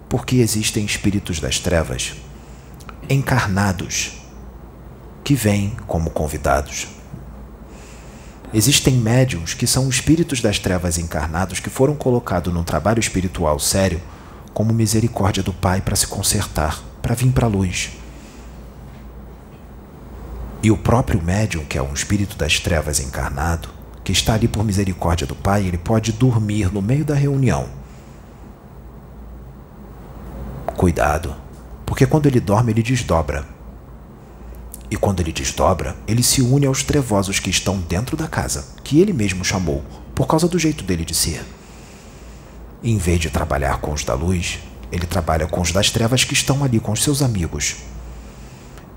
Porque 0.08 0.36
existem 0.36 0.84
espíritos 0.84 1.40
das 1.40 1.58
trevas 1.58 2.14
encarnados 3.08 4.12
que 5.24 5.34
vêm 5.34 5.76
como 5.86 6.10
convidados. 6.10 6.88
Existem 8.54 8.94
médiums 8.94 9.54
que 9.54 9.66
são 9.66 9.88
espíritos 9.88 10.40
das 10.40 10.58
trevas 10.58 10.98
encarnados 10.98 11.60
que 11.60 11.68
foram 11.68 11.94
colocados 11.94 12.54
num 12.54 12.62
trabalho 12.62 13.00
espiritual 13.00 13.58
sério 13.58 14.00
como 14.54 14.72
misericórdia 14.72 15.42
do 15.42 15.52
Pai 15.52 15.82
para 15.82 15.96
se 15.96 16.06
consertar, 16.06 16.80
para 17.02 17.14
vir 17.14 17.32
para 17.32 17.46
a 17.46 17.50
luz. 17.50 17.90
E 20.62 20.70
o 20.70 20.76
próprio 20.76 21.20
médium, 21.20 21.64
que 21.64 21.76
é 21.76 21.82
um 21.82 21.92
espírito 21.92 22.36
das 22.36 22.58
trevas 22.58 22.98
encarnado, 22.98 23.68
que 24.02 24.12
está 24.12 24.34
ali 24.34 24.48
por 24.48 24.64
misericórdia 24.64 25.26
do 25.26 25.34
Pai, 25.34 25.66
ele 25.66 25.76
pode 25.76 26.12
dormir 26.12 26.72
no 26.72 26.80
meio 26.80 27.04
da 27.04 27.14
reunião. 27.14 27.68
Cuidado, 30.76 31.34
porque 31.86 32.04
quando 32.04 32.26
ele 32.26 32.38
dorme, 32.38 32.70
ele 32.70 32.82
desdobra. 32.82 33.46
E 34.90 34.96
quando 34.96 35.20
ele 35.20 35.32
desdobra, 35.32 35.96
ele 36.06 36.22
se 36.22 36.42
une 36.42 36.66
aos 36.66 36.82
trevosos 36.82 37.40
que 37.40 37.48
estão 37.48 37.78
dentro 37.78 38.14
da 38.14 38.28
casa, 38.28 38.74
que 38.84 39.00
ele 39.00 39.14
mesmo 39.14 39.42
chamou, 39.42 39.82
por 40.14 40.26
causa 40.26 40.46
do 40.46 40.58
jeito 40.58 40.84
dele 40.84 41.02
de 41.02 41.14
ser. 41.14 41.42
Em 42.84 42.98
vez 42.98 43.18
de 43.18 43.30
trabalhar 43.30 43.78
com 43.80 43.90
os 43.90 44.04
da 44.04 44.12
luz, 44.12 44.58
ele 44.92 45.06
trabalha 45.06 45.46
com 45.46 45.62
os 45.62 45.72
das 45.72 45.90
trevas 45.90 46.24
que 46.24 46.34
estão 46.34 46.62
ali 46.62 46.78
com 46.78 46.92
os 46.92 47.02
seus 47.02 47.22
amigos. 47.22 47.76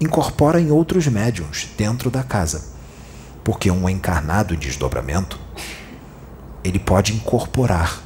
Incorpora 0.02 0.60
em 0.60 0.72
outros 0.72 1.08
médiums 1.08 1.70
dentro 1.78 2.12
da 2.12 2.24
casa, 2.24 2.74
porque 3.42 3.72
um 3.72 3.88
encarnado 3.88 4.54
em 4.54 4.58
desdobramento, 4.58 5.40
ele 6.62 6.78
pode 6.78 7.14
incorporar 7.14 8.02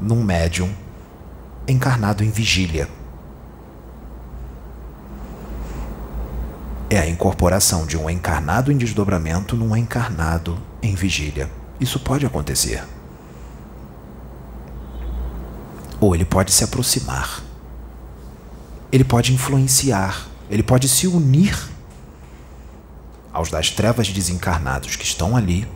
num 0.00 0.24
médium 0.24 0.68
encarnado 1.68 2.24
em 2.24 2.28
vigília 2.28 2.88
é 6.94 7.00
a 7.00 7.08
incorporação 7.08 7.86
de 7.86 7.96
um 7.96 8.08
encarnado 8.08 8.70
em 8.70 8.76
desdobramento 8.76 9.56
num 9.56 9.76
encarnado 9.76 10.60
em 10.82 10.94
vigília. 10.94 11.50
Isso 11.80 11.98
pode 11.98 12.24
acontecer. 12.24 12.84
Ou 16.00 16.14
ele 16.14 16.24
pode 16.24 16.52
se 16.52 16.62
aproximar. 16.62 17.42
Ele 18.92 19.04
pode 19.04 19.32
influenciar. 19.32 20.28
Ele 20.48 20.62
pode 20.62 20.88
se 20.88 21.06
unir 21.06 21.58
aos 23.32 23.50
das 23.50 23.70
trevas 23.70 24.08
desencarnados 24.08 24.94
que 24.94 25.04
estão 25.04 25.36
ali 25.36 25.66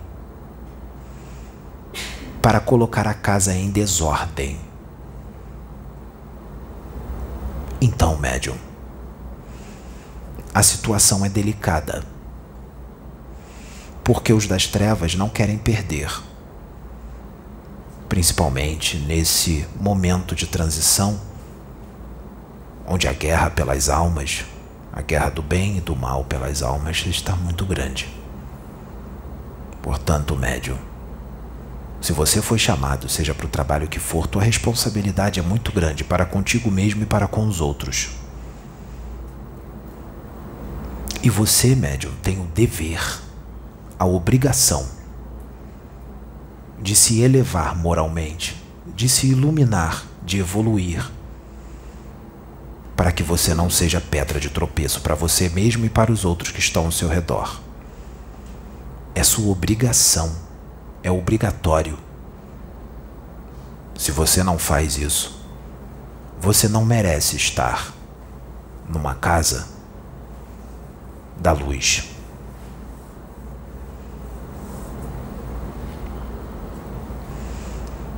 para 2.41 2.61
colocar 2.61 3.09
a 3.09 3.15
casa 3.15 3.53
em 3.53 3.71
desordem. 3.71 4.61
Então, 7.81 8.17
médium, 8.17 8.57
a 10.55 10.63
situação 10.63 11.25
é 11.25 11.29
delicada. 11.29 12.03
Porque 14.03 14.33
os 14.33 14.47
das 14.47 14.67
trevas 14.67 15.15
não 15.15 15.29
querem 15.29 15.59
perder. 15.59 16.11
Principalmente 18.09 18.97
nesse 18.97 19.67
momento 19.79 20.35
de 20.35 20.47
transição, 20.47 21.21
onde 22.87 23.07
a 23.07 23.13
guerra 23.13 23.51
pelas 23.51 23.89
almas, 23.89 24.45
a 24.93 25.03
guerra 25.03 25.29
do 25.29 25.43
bem 25.43 25.77
e 25.77 25.81
do 25.81 25.95
mal 25.95 26.25
pelas 26.25 26.63
almas 26.63 27.05
está 27.07 27.37
muito 27.37 27.67
grande. 27.67 28.09
Portanto, 29.83 30.35
médium, 30.35 30.79
se 32.01 32.13
você 32.13 32.41
foi 32.41 32.59
chamado, 32.59 33.09
seja 33.09 33.35
para 33.35 33.47
o 33.47 33.51
trabalho 33.51 33.89
que 33.89 33.99
for, 33.99 34.27
tua 34.27 34.43
responsabilidade 34.43 35.41
é 35.41 35.43
muito 35.43 35.73
grande 35.73 36.05
para 36.05 36.25
contigo 36.25 36.71
mesmo 36.71 37.03
e 37.03 37.07
para 37.07 37.27
com 37.27 37.47
os 37.47 37.61
outros. 37.61 38.18
E 41.23 41.29
você, 41.29 41.75
médium, 41.75 42.13
tem 42.23 42.41
o 42.41 42.45
dever, 42.45 43.21
a 43.99 44.07
obrigação 44.07 44.87
de 46.81 46.95
se 46.95 47.21
elevar 47.21 47.77
moralmente, 47.77 48.57
de 48.95 49.09
se 49.09 49.27
iluminar, 49.27 50.07
de 50.23 50.39
evoluir, 50.39 51.11
para 52.97 53.11
que 53.11 53.23
você 53.23 53.53
não 53.53 53.69
seja 53.69 54.01
pedra 54.01 54.39
de 54.39 54.49
tropeço 54.49 55.01
para 55.01 55.17
você 55.17 55.49
mesmo 55.49 55.85
e 55.85 55.89
para 55.89 56.13
os 56.13 56.25
outros 56.25 56.53
que 56.53 56.61
estão 56.61 56.85
ao 56.85 56.93
seu 56.93 57.09
redor. 57.09 57.61
É 59.13 59.25
sua 59.25 59.51
obrigação, 59.51 60.33
é 61.03 61.11
obrigatório. 61.11 61.99
Se 63.97 64.13
você 64.13 64.45
não 64.45 64.57
faz 64.57 64.97
isso, 64.97 65.45
você 66.41 66.69
não 66.69 66.85
merece 66.85 67.35
estar 67.35 67.93
numa 68.89 69.17
casa 69.17 69.78
da 71.41 71.53
luz. 71.53 72.05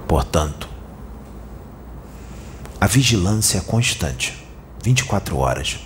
Portanto, 0.06 0.68
a 2.80 2.86
vigilância 2.86 3.58
é 3.58 3.60
constante, 3.60 4.44
24 4.82 5.36
horas, 5.36 5.78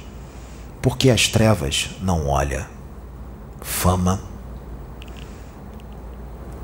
porque 0.81 1.11
as 1.11 1.29
trevas 1.29 1.91
não 2.01 2.29
olha 2.29 2.75
fama. 3.61 4.21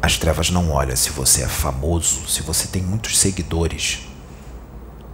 As 0.01 0.17
trevas 0.17 0.51
não 0.51 0.71
olham 0.71 0.97
se 0.97 1.11
você 1.11 1.43
é 1.43 1.49
famoso, 1.49 2.27
se 2.29 2.43
você 2.43 2.69
tem 2.69 2.81
muitos 2.81 3.19
seguidores, 3.19 4.07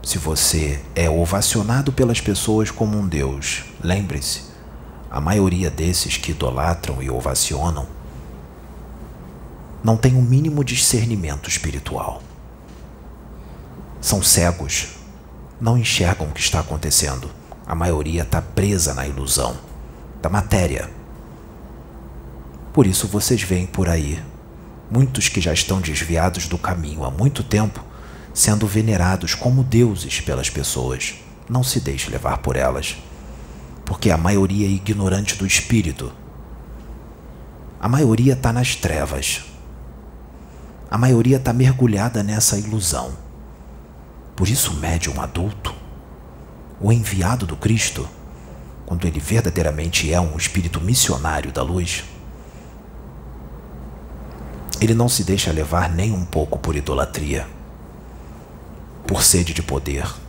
se 0.03 0.19
você 0.19 0.81
é 0.95 1.11
ovacionado 1.11 1.93
pelas 1.93 2.21
pessoas 2.21 2.71
como 2.71 2.97
um 2.97 3.09
deus. 3.09 3.65
Lembre-se, 3.83 4.43
a 5.11 5.21
maioria 5.21 5.71
desses 5.71 6.17
que 6.17 6.33
idolatram 6.33 7.03
e 7.03 7.11
ovacionam 7.11 7.87
não 9.83 9.97
tem 9.97 10.15
o 10.15 10.19
um 10.19 10.23
mínimo 10.23 10.65
discernimento 10.65 11.49
espiritual. 11.49 12.23
São 14.01 14.23
cegos, 14.23 14.89
não 15.61 15.79
enxergam 15.79 16.29
o 16.29 16.33
que 16.33 16.41
está 16.41 16.61
acontecendo. 16.61 17.31
A 17.67 17.75
maioria 17.75 18.23
está 18.23 18.43
presa 18.43 18.95
na 18.95 19.07
ilusão 19.07 19.57
da 20.21 20.29
matéria. 20.29 20.91
Por 22.73 22.87
isso 22.87 23.07
vocês 23.07 23.43
veem 23.43 23.67
por 23.67 23.89
aí 23.89 24.23
muitos 24.91 25.29
que 25.29 25.41
já 25.41 25.53
estão 25.53 25.81
desviados 25.81 26.47
do 26.47 26.59
caminho 26.59 27.05
há 27.05 27.11
muito 27.11 27.43
tempo, 27.43 27.85
sendo 28.33 28.67
venerados 28.67 29.35
como 29.35 29.65
deuses 29.65 30.21
pelas 30.21 30.51
pessoas. 30.51 31.15
Não 31.49 31.63
se 31.63 31.81
deixe 31.81 32.11
levar 32.11 32.39
por 32.39 32.57
elas, 32.57 32.97
porque 33.87 34.11
a 34.11 34.19
maioria 34.19 34.67
é 34.67 34.71
ignorante 34.71 35.37
do 35.37 35.47
espírito. 35.47 36.13
A 37.81 37.89
maioria 37.89 38.33
está 38.33 38.53
nas 38.53 38.75
trevas. 38.75 39.45
A 40.91 40.99
maioria 40.99 41.37
está 41.37 41.53
mergulhada 41.53 42.23
nessa 42.23 42.59
ilusão. 42.59 43.13
Por 44.35 44.49
isso, 44.49 44.73
o 44.73 44.77
médium 44.77 45.21
adulto, 45.21 45.73
o 46.81 46.93
enviado 46.93 47.47
do 47.47 47.57
Cristo, 47.57 48.07
quando 48.85 49.07
ele 49.07 49.21
verdadeiramente 49.21 50.13
é 50.13 50.21
um 50.21 50.37
espírito 50.37 50.81
missionário 50.81 51.53
da 51.53 51.63
luz, 51.63 52.05
ele 54.81 54.95
não 54.95 55.09
se 55.09 55.23
deixa 55.23 55.53
levar 55.53 55.89
nem 55.89 56.13
um 56.13 56.25
pouco 56.25 56.59
por 56.59 56.75
idolatria, 56.75 57.47
por 59.07 59.23
sede 59.23 59.55
de 59.55 59.63
poder. 59.63 60.26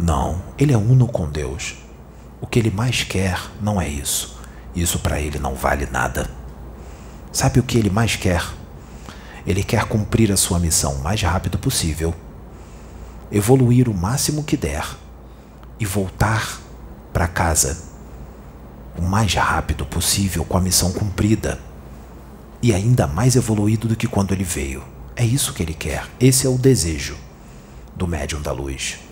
Não, 0.00 0.40
ele 0.56 0.72
é 0.72 0.76
uno 0.76 1.08
com 1.08 1.28
Deus. 1.28 1.74
O 2.40 2.46
que 2.46 2.58
ele 2.58 2.70
mais 2.70 3.02
quer 3.02 3.40
não 3.60 3.80
é 3.80 3.88
isso. 3.88 4.38
Isso 4.74 5.00
para 5.00 5.20
ele 5.20 5.40
não 5.40 5.56
vale 5.56 5.86
nada. 5.86 6.30
Sabe 7.32 7.58
o 7.58 7.64
que 7.64 7.76
ele 7.76 7.90
mais 7.90 8.14
quer? 8.14 8.42
Ele 9.44 9.64
quer 9.64 9.86
cumprir 9.86 10.30
a 10.30 10.36
sua 10.36 10.60
missão 10.60 10.94
o 10.94 11.02
mais 11.02 11.20
rápido 11.20 11.58
possível, 11.58 12.14
evoluir 13.32 13.88
o 13.88 13.94
máximo 13.94 14.44
que 14.44 14.56
der 14.56 14.86
e 15.80 15.84
voltar 15.84 16.60
para 17.12 17.26
casa 17.26 17.88
o 18.96 19.02
mais 19.02 19.32
rápido 19.34 19.86
possível 19.86 20.44
com 20.44 20.58
a 20.58 20.60
missão 20.60 20.92
cumprida 20.92 21.58
e 22.62 22.74
ainda 22.74 23.06
mais 23.06 23.36
evoluído 23.36 23.88
do 23.88 23.96
que 23.96 24.06
quando 24.06 24.32
ele 24.32 24.44
veio. 24.44 24.82
É 25.16 25.24
isso 25.24 25.52
que 25.52 25.62
ele 25.62 25.74
quer. 25.74 26.06
Esse 26.20 26.46
é 26.46 26.50
o 26.50 26.58
desejo 26.58 27.16
do 27.96 28.06
médium 28.06 28.40
da 28.40 28.52
luz. 28.52 29.07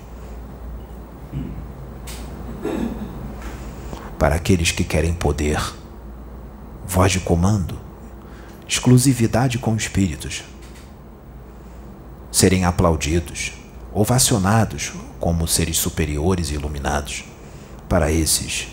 Para 4.18 4.36
aqueles 4.36 4.72
que 4.72 4.84
querem 4.84 5.14
poder, 5.14 5.60
voz 6.86 7.12
de 7.12 7.20
comando, 7.20 7.78
exclusividade 8.66 9.58
com 9.58 9.76
espíritos, 9.76 10.42
serem 12.32 12.64
aplaudidos, 12.64 13.52
ovacionados 13.92 14.92
como 15.18 15.46
seres 15.46 15.78
superiores 15.78 16.50
e 16.50 16.54
iluminados. 16.54 17.24
Para 17.88 18.10
esses, 18.10 18.68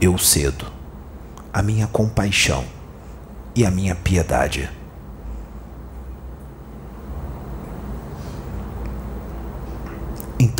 eu 0.00 0.16
cedo 0.18 0.66
a 1.52 1.62
minha 1.62 1.86
compaixão 1.86 2.64
e 3.54 3.64
a 3.64 3.70
minha 3.70 3.94
piedade. 3.94 4.70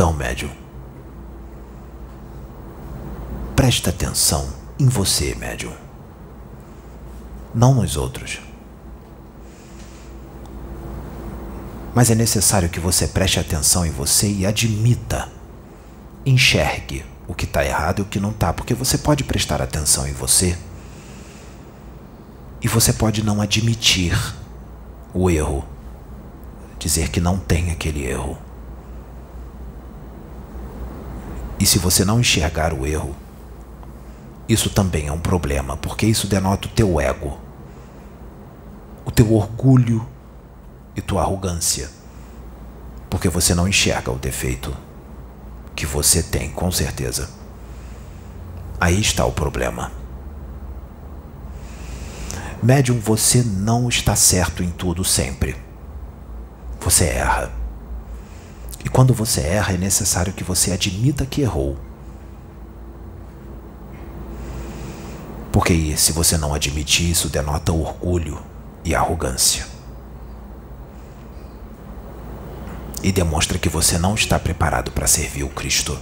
Então, 0.03 0.13
médium, 0.13 0.51
presta 3.55 3.91
atenção 3.91 4.53
em 4.77 4.89
você, 4.89 5.33
médium, 5.37 5.73
não 7.55 7.73
nos 7.73 7.97
outros. 7.97 8.41
Mas 11.95 12.11
é 12.11 12.17
necessário 12.17 12.69
que 12.69 12.81
você 12.81 13.07
preste 13.07 13.39
atenção 13.39 13.87
em 13.87 13.93
você 13.93 14.29
e 14.29 14.45
admita, 14.45 15.29
enxergue 16.27 17.07
o 17.29 17.33
que 17.33 17.45
está 17.45 17.65
errado 17.65 18.01
e 18.01 18.03
o 18.03 18.07
que 18.07 18.19
não 18.19 18.31
está, 18.31 18.53
porque 18.53 18.75
você 18.75 18.99
pode 18.99 19.23
prestar 19.23 19.63
atenção 19.63 20.09
em 20.09 20.13
você 20.13 20.59
e 22.61 22.67
você 22.67 22.93
pode 22.93 23.23
não 23.23 23.41
admitir 23.41 24.19
o 25.15 25.31
erro, 25.31 25.65
dizer 26.77 27.09
que 27.09 27.21
não 27.21 27.39
tem 27.39 27.71
aquele 27.71 28.05
erro. 28.05 28.37
E 31.63 31.67
se 31.67 31.79
você 31.79 32.05
não 32.05 32.19
enxergar 32.19 32.73
o 32.73 32.85
erro, 32.85 33.15
isso 34.49 34.69
também 34.69 35.07
é 35.07 35.13
um 35.13 35.21
problema, 35.21 35.77
porque 35.77 36.05
isso 36.05 36.27
denota 36.27 36.67
o 36.67 36.71
teu 36.73 37.01
ego, 37.01 37.39
o 39.05 39.13
teu 39.13 39.33
orgulho 39.33 40.05
e 40.97 41.01
tua 41.01 41.23
arrogância, 41.23 41.89
porque 43.09 43.29
você 43.29 43.55
não 43.55 43.69
enxerga 43.69 44.11
o 44.11 44.19
defeito 44.19 44.77
que 45.77 45.87
você 45.87 46.21
tem, 46.21 46.51
com 46.51 46.69
certeza. 46.73 47.31
Aí 48.81 49.01
está 49.01 49.25
o 49.25 49.31
problema. 49.31 49.93
Médium, 52.61 52.99
você 52.99 53.41
não 53.41 53.89
está 53.89 54.17
certo 54.17 54.65
em 54.65 54.71
tudo 54.71 55.05
sempre. 55.05 55.55
Você 56.81 57.05
erra. 57.05 57.62
E 58.85 58.89
quando 58.89 59.15
você 59.15 59.41
erra, 59.41 59.75
é 59.75 59.79
necessário 59.79 60.33
que 60.33 60.43
você 60.43 60.73
admita 60.73 61.25
que 61.25 61.43
errou. 61.43 61.77
Porque 65.53 65.97
se 65.97 66.13
você 66.13 66.37
não 66.37 66.55
admitir 66.55 67.11
isso, 67.11 67.29
denota 67.29 67.73
orgulho 67.73 68.43
e 68.85 68.95
arrogância. 68.95 69.67
E 73.03 73.13
demonstra 73.13 73.59
que 73.59 73.69
você 73.69 73.99
não 73.99 74.15
está 74.15 74.39
preparado 74.39 74.91
para 74.91 75.07
servir 75.07 75.45
o 75.45 75.49
Cristo. 75.49 75.99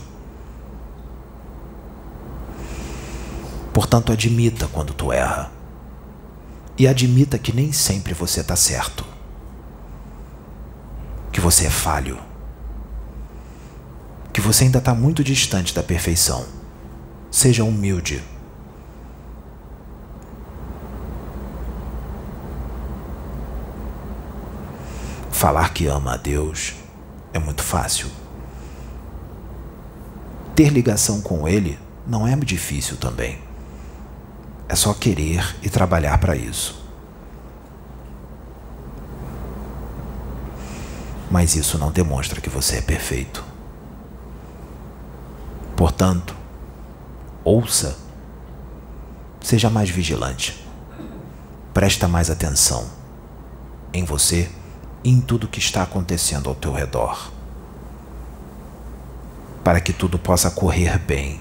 Portanto, 3.72 4.12
admita 4.12 4.68
quando 4.68 4.92
tu 4.92 5.12
erra 5.12 5.50
e 6.78 6.86
admita 6.86 7.38
que 7.38 7.52
nem 7.52 7.72
sempre 7.72 8.14
você 8.14 8.40
está 8.40 8.56
certo, 8.56 9.04
que 11.32 11.40
você 11.40 11.66
é 11.66 11.70
falho, 11.70 12.18
que 14.32 14.40
você 14.40 14.64
ainda 14.64 14.78
está 14.78 14.94
muito 14.94 15.24
distante 15.24 15.74
da 15.74 15.82
perfeição. 15.82 16.44
Seja 17.30 17.64
humilde. 17.64 18.22
Falar 25.30 25.72
que 25.72 25.86
ama 25.86 26.14
a 26.14 26.16
Deus 26.16 26.74
é 27.32 27.38
muito 27.38 27.62
fácil. 27.62 28.08
Ter 30.54 30.68
ligação 30.68 31.20
com 31.22 31.48
Ele 31.48 31.78
não 32.06 32.26
é 32.26 32.36
difícil 32.36 32.96
também. 32.96 33.38
É 34.68 34.76
só 34.76 34.92
querer 34.92 35.56
e 35.62 35.70
trabalhar 35.70 36.18
para 36.18 36.36
isso. 36.36 36.84
Mas 41.30 41.54
isso 41.56 41.78
não 41.78 41.90
demonstra 41.90 42.40
que 42.40 42.50
você 42.50 42.76
é 42.76 42.82
perfeito. 42.82 43.49
Portanto, 45.80 46.36
ouça, 47.42 47.96
seja 49.40 49.70
mais 49.70 49.88
vigilante, 49.88 50.62
presta 51.72 52.06
mais 52.06 52.28
atenção 52.28 52.86
em 53.90 54.04
você 54.04 54.50
e 55.02 55.08
em 55.08 55.22
tudo 55.22 55.48
que 55.48 55.58
está 55.58 55.82
acontecendo 55.82 56.50
ao 56.50 56.54
teu 56.54 56.70
redor, 56.70 57.32
para 59.64 59.80
que 59.80 59.94
tudo 59.94 60.18
possa 60.18 60.50
correr 60.50 60.98
bem 60.98 61.40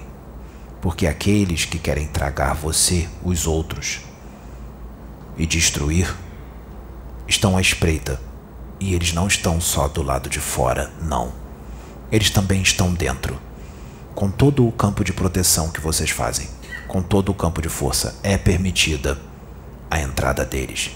porque 0.80 1.06
aqueles 1.06 1.66
que 1.66 1.78
querem 1.78 2.06
tragar 2.06 2.54
você, 2.54 3.06
os 3.22 3.46
outros, 3.46 4.00
e 5.36 5.44
destruir, 5.44 6.16
estão 7.28 7.58
à 7.58 7.60
espreita. 7.60 8.18
E 8.80 8.94
eles 8.94 9.12
não 9.12 9.26
estão 9.26 9.60
só 9.60 9.88
do 9.88 10.02
lado 10.02 10.30
de 10.30 10.40
fora, 10.40 10.90
não. 11.02 11.34
Eles 12.10 12.30
também 12.30 12.62
estão 12.62 12.94
dentro. 12.94 13.49
Com 14.20 14.30
todo 14.30 14.68
o 14.68 14.70
campo 14.70 15.02
de 15.02 15.14
proteção 15.14 15.70
que 15.70 15.80
vocês 15.80 16.10
fazem, 16.10 16.46
com 16.86 17.00
todo 17.00 17.30
o 17.30 17.34
campo 17.34 17.62
de 17.62 17.70
força, 17.70 18.20
é 18.22 18.36
permitida 18.36 19.18
a 19.90 19.98
entrada 19.98 20.44
deles. 20.44 20.90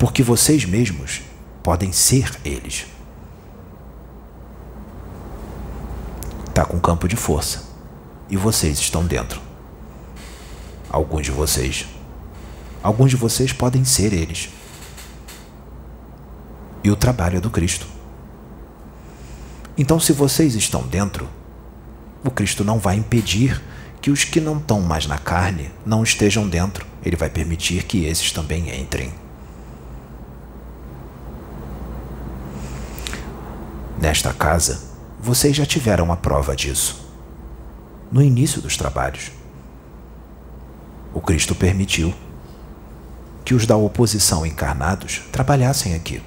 Porque 0.00 0.20
vocês 0.20 0.64
mesmos 0.64 1.20
podem 1.62 1.92
ser 1.92 2.36
eles. 2.44 2.86
está 6.48 6.64
com 6.64 6.80
campo 6.80 7.06
de 7.06 7.14
força 7.14 7.62
e 8.28 8.36
vocês 8.36 8.76
estão 8.80 9.06
dentro. 9.06 9.40
Alguns 10.90 11.24
de 11.24 11.30
vocês. 11.30 11.86
Alguns 12.82 13.10
de 13.10 13.16
vocês 13.16 13.52
podem 13.52 13.84
ser 13.84 14.12
eles. 14.12 14.48
E 16.82 16.90
o 16.90 16.96
trabalho 16.96 17.36
é 17.36 17.40
do 17.40 17.48
Cristo. 17.48 17.99
Então, 19.80 19.98
se 19.98 20.12
vocês 20.12 20.54
estão 20.54 20.82
dentro, 20.82 21.26
o 22.22 22.30
Cristo 22.30 22.62
não 22.62 22.78
vai 22.78 22.96
impedir 22.96 23.62
que 24.02 24.10
os 24.10 24.24
que 24.24 24.38
não 24.38 24.58
estão 24.58 24.78
mais 24.82 25.06
na 25.06 25.16
carne 25.16 25.70
não 25.86 26.02
estejam 26.02 26.46
dentro. 26.46 26.86
Ele 27.02 27.16
vai 27.16 27.30
permitir 27.30 27.84
que 27.84 28.04
esses 28.04 28.30
também 28.30 28.78
entrem. 28.78 29.10
Nesta 33.98 34.34
casa, 34.34 34.82
vocês 35.18 35.56
já 35.56 35.64
tiveram 35.64 36.12
a 36.12 36.16
prova 36.16 36.54
disso. 36.54 37.10
No 38.12 38.20
início 38.20 38.60
dos 38.60 38.76
trabalhos, 38.76 39.32
o 41.14 41.22
Cristo 41.22 41.54
permitiu 41.54 42.12
que 43.46 43.54
os 43.54 43.64
da 43.64 43.78
oposição 43.78 44.44
encarnados 44.44 45.22
trabalhassem 45.32 45.94
aqui. 45.94 46.20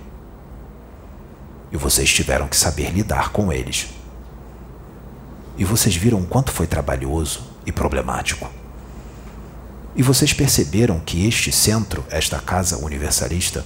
E 1.73 1.77
vocês 1.77 2.13
tiveram 2.13 2.47
que 2.47 2.55
saber 2.55 2.91
lidar 2.91 3.33
com 3.33 3.51
eles. 3.51 3.89
E 5.57 5.65
vocês 5.65 5.93
viram 5.95 6.21
o 6.21 6.25
quanto 6.25 6.53
foi 6.53 6.67
trabalhoso 6.67 7.41
e 7.65 7.71
problemático. 7.71 8.49
E 9.93 10.01
vocês 10.01 10.31
perceberam 10.31 11.01
que 11.01 11.27
este 11.27 11.51
centro, 11.51 12.05
esta 12.09 12.39
casa 12.39 12.77
universalista, 12.77 13.65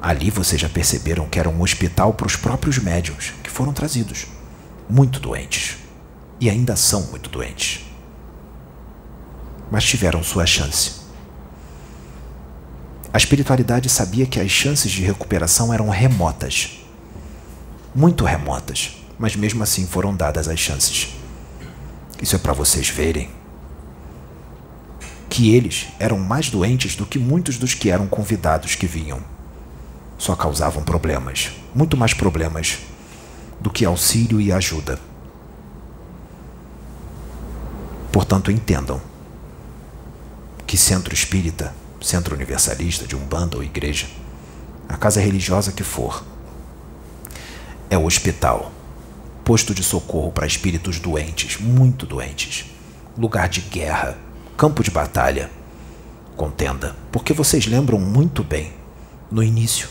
Ali 0.00 0.30
vocês 0.30 0.60
já 0.60 0.68
perceberam 0.68 1.26
que 1.26 1.38
era 1.38 1.48
um 1.48 1.62
hospital 1.62 2.14
para 2.14 2.26
os 2.26 2.36
próprios 2.36 2.78
médiums 2.78 3.32
que 3.42 3.50
foram 3.50 3.72
trazidos, 3.72 4.26
muito 4.88 5.18
doentes. 5.18 5.78
E 6.38 6.50
ainda 6.50 6.76
são 6.76 7.02
muito 7.10 7.30
doentes. 7.30 7.84
Mas 9.68 9.84
tiveram 9.84 10.22
sua 10.22 10.46
chance. 10.46 11.05
A 13.16 13.24
espiritualidade 13.26 13.88
sabia 13.88 14.26
que 14.26 14.38
as 14.38 14.50
chances 14.50 14.92
de 14.92 15.02
recuperação 15.02 15.72
eram 15.72 15.88
remotas. 15.88 16.80
Muito 17.94 18.26
remotas, 18.26 18.98
mas 19.18 19.34
mesmo 19.34 19.62
assim 19.62 19.86
foram 19.86 20.14
dadas 20.14 20.48
as 20.48 20.60
chances. 20.60 21.14
Isso 22.20 22.36
é 22.36 22.38
para 22.38 22.52
vocês 22.52 22.90
verem 22.90 23.30
que 25.30 25.54
eles 25.54 25.86
eram 25.98 26.18
mais 26.18 26.50
doentes 26.50 26.94
do 26.94 27.06
que 27.06 27.18
muitos 27.18 27.56
dos 27.56 27.72
que 27.72 27.88
eram 27.88 28.06
convidados 28.06 28.74
que 28.74 28.86
vinham 28.86 29.22
só 30.18 30.36
causavam 30.36 30.82
problemas, 30.82 31.52
muito 31.74 31.96
mais 31.96 32.12
problemas 32.12 32.80
do 33.58 33.70
que 33.70 33.86
auxílio 33.86 34.42
e 34.42 34.52
ajuda. 34.52 35.00
Portanto, 38.12 38.50
entendam 38.50 39.00
que 40.66 40.76
centro 40.76 41.14
espírita, 41.14 41.74
centro 42.06 42.34
universalista, 42.34 43.06
de 43.06 43.16
umbanda 43.16 43.56
ou 43.56 43.64
igreja, 43.64 44.06
a 44.88 44.96
casa 44.96 45.20
religiosa 45.20 45.72
que 45.72 45.82
for, 45.82 46.24
é 47.90 47.98
o 47.98 48.04
hospital, 48.04 48.70
posto 49.44 49.74
de 49.74 49.82
socorro 49.82 50.30
para 50.30 50.46
espíritos 50.46 50.98
doentes, 51.00 51.58
muito 51.58 52.06
doentes, 52.06 52.66
lugar 53.18 53.48
de 53.48 53.60
guerra, 53.60 54.16
campo 54.56 54.82
de 54.82 54.90
batalha, 54.90 55.50
contenda, 56.36 56.94
porque 57.10 57.32
vocês 57.32 57.66
lembram 57.66 57.98
muito 57.98 58.44
bem, 58.44 58.72
no 59.30 59.42
início, 59.42 59.88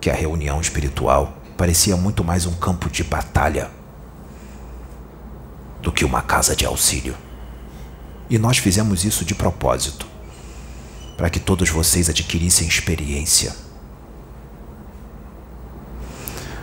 que 0.00 0.10
a 0.10 0.14
reunião 0.14 0.60
espiritual 0.60 1.36
parecia 1.56 1.96
muito 1.96 2.22
mais 2.22 2.46
um 2.46 2.54
campo 2.54 2.88
de 2.88 3.02
batalha 3.02 3.70
do 5.80 5.90
que 5.90 6.04
uma 6.04 6.22
casa 6.22 6.54
de 6.54 6.64
auxílio. 6.64 7.16
E 8.30 8.38
nós 8.38 8.58
fizemos 8.58 9.04
isso 9.04 9.24
de 9.24 9.34
propósito, 9.34 10.11
para 11.22 11.30
que 11.30 11.38
todos 11.38 11.70
vocês 11.70 12.08
adquirissem 12.08 12.66
experiência. 12.66 13.54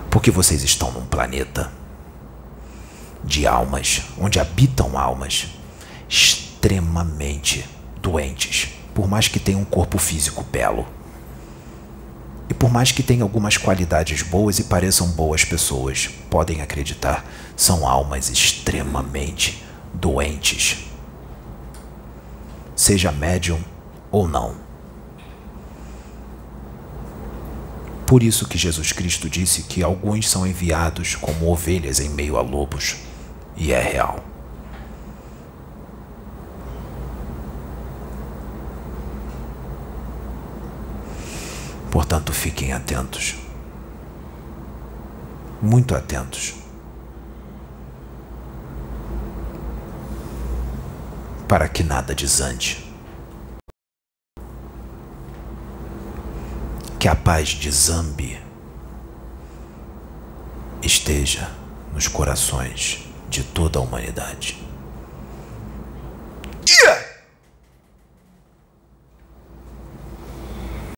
Porque 0.10 0.30
vocês 0.30 0.62
estão 0.64 0.92
num 0.92 1.06
planeta 1.06 1.72
de 3.24 3.48
almas, 3.48 4.02
onde 4.18 4.38
habitam 4.38 4.98
almas 4.98 5.48
extremamente 6.10 7.66
doentes, 8.02 8.68
por 8.94 9.08
mais 9.08 9.30
que 9.30 9.40
tenham 9.40 9.62
um 9.62 9.66
corpo 9.66 9.98
físico 9.98 10.44
belo. 10.44 10.86
E 12.50 12.54
por 12.54 12.70
mais 12.70 12.92
que 12.92 13.02
tenham 13.02 13.24
algumas 13.24 13.56
qualidades 13.56 14.24
boas 14.24 14.60
e 14.60 14.66
pareçam 14.66 15.08
boas 15.12 15.46
pessoas, 15.46 16.10
podem 16.30 16.62
acreditar, 16.62 17.26
são 17.56 17.88
almas 17.88 18.30
extremamente 18.30 19.64
doentes. 19.94 20.80
Seja 22.76 23.10
médium 23.10 23.64
ou 24.12 24.28
não. 24.28 24.56
Por 28.10 28.24
isso 28.24 28.48
que 28.48 28.58
Jesus 28.58 28.92
Cristo 28.92 29.30
disse 29.30 29.64
que 29.64 29.84
alguns 29.84 30.28
são 30.28 30.48
enviados 30.48 31.16
como 31.16 31.52
ovelhas 31.52 32.00
em 32.00 32.10
meio 32.10 32.38
a 32.38 32.42
lobos, 32.42 32.98
e 33.56 33.72
é 33.72 33.80
real. 33.80 34.24
Portanto, 41.92 42.34
fiquem 42.34 42.74
atentos. 42.74 43.36
Muito 45.62 45.94
atentos. 45.94 46.56
Para 51.48 51.68
que 51.68 51.84
nada 51.84 52.16
desande. 52.16 52.89
que 57.00 57.08
a 57.08 57.16
paz 57.16 57.48
de 57.48 57.72
Zambi 57.72 58.38
esteja 60.82 61.50
nos 61.94 62.10
corações 62.10 63.06
de 63.30 63.42
toda 63.42 63.80
a 63.80 63.82
humanidade. 63.82 64.62
Yeah! 66.68 67.09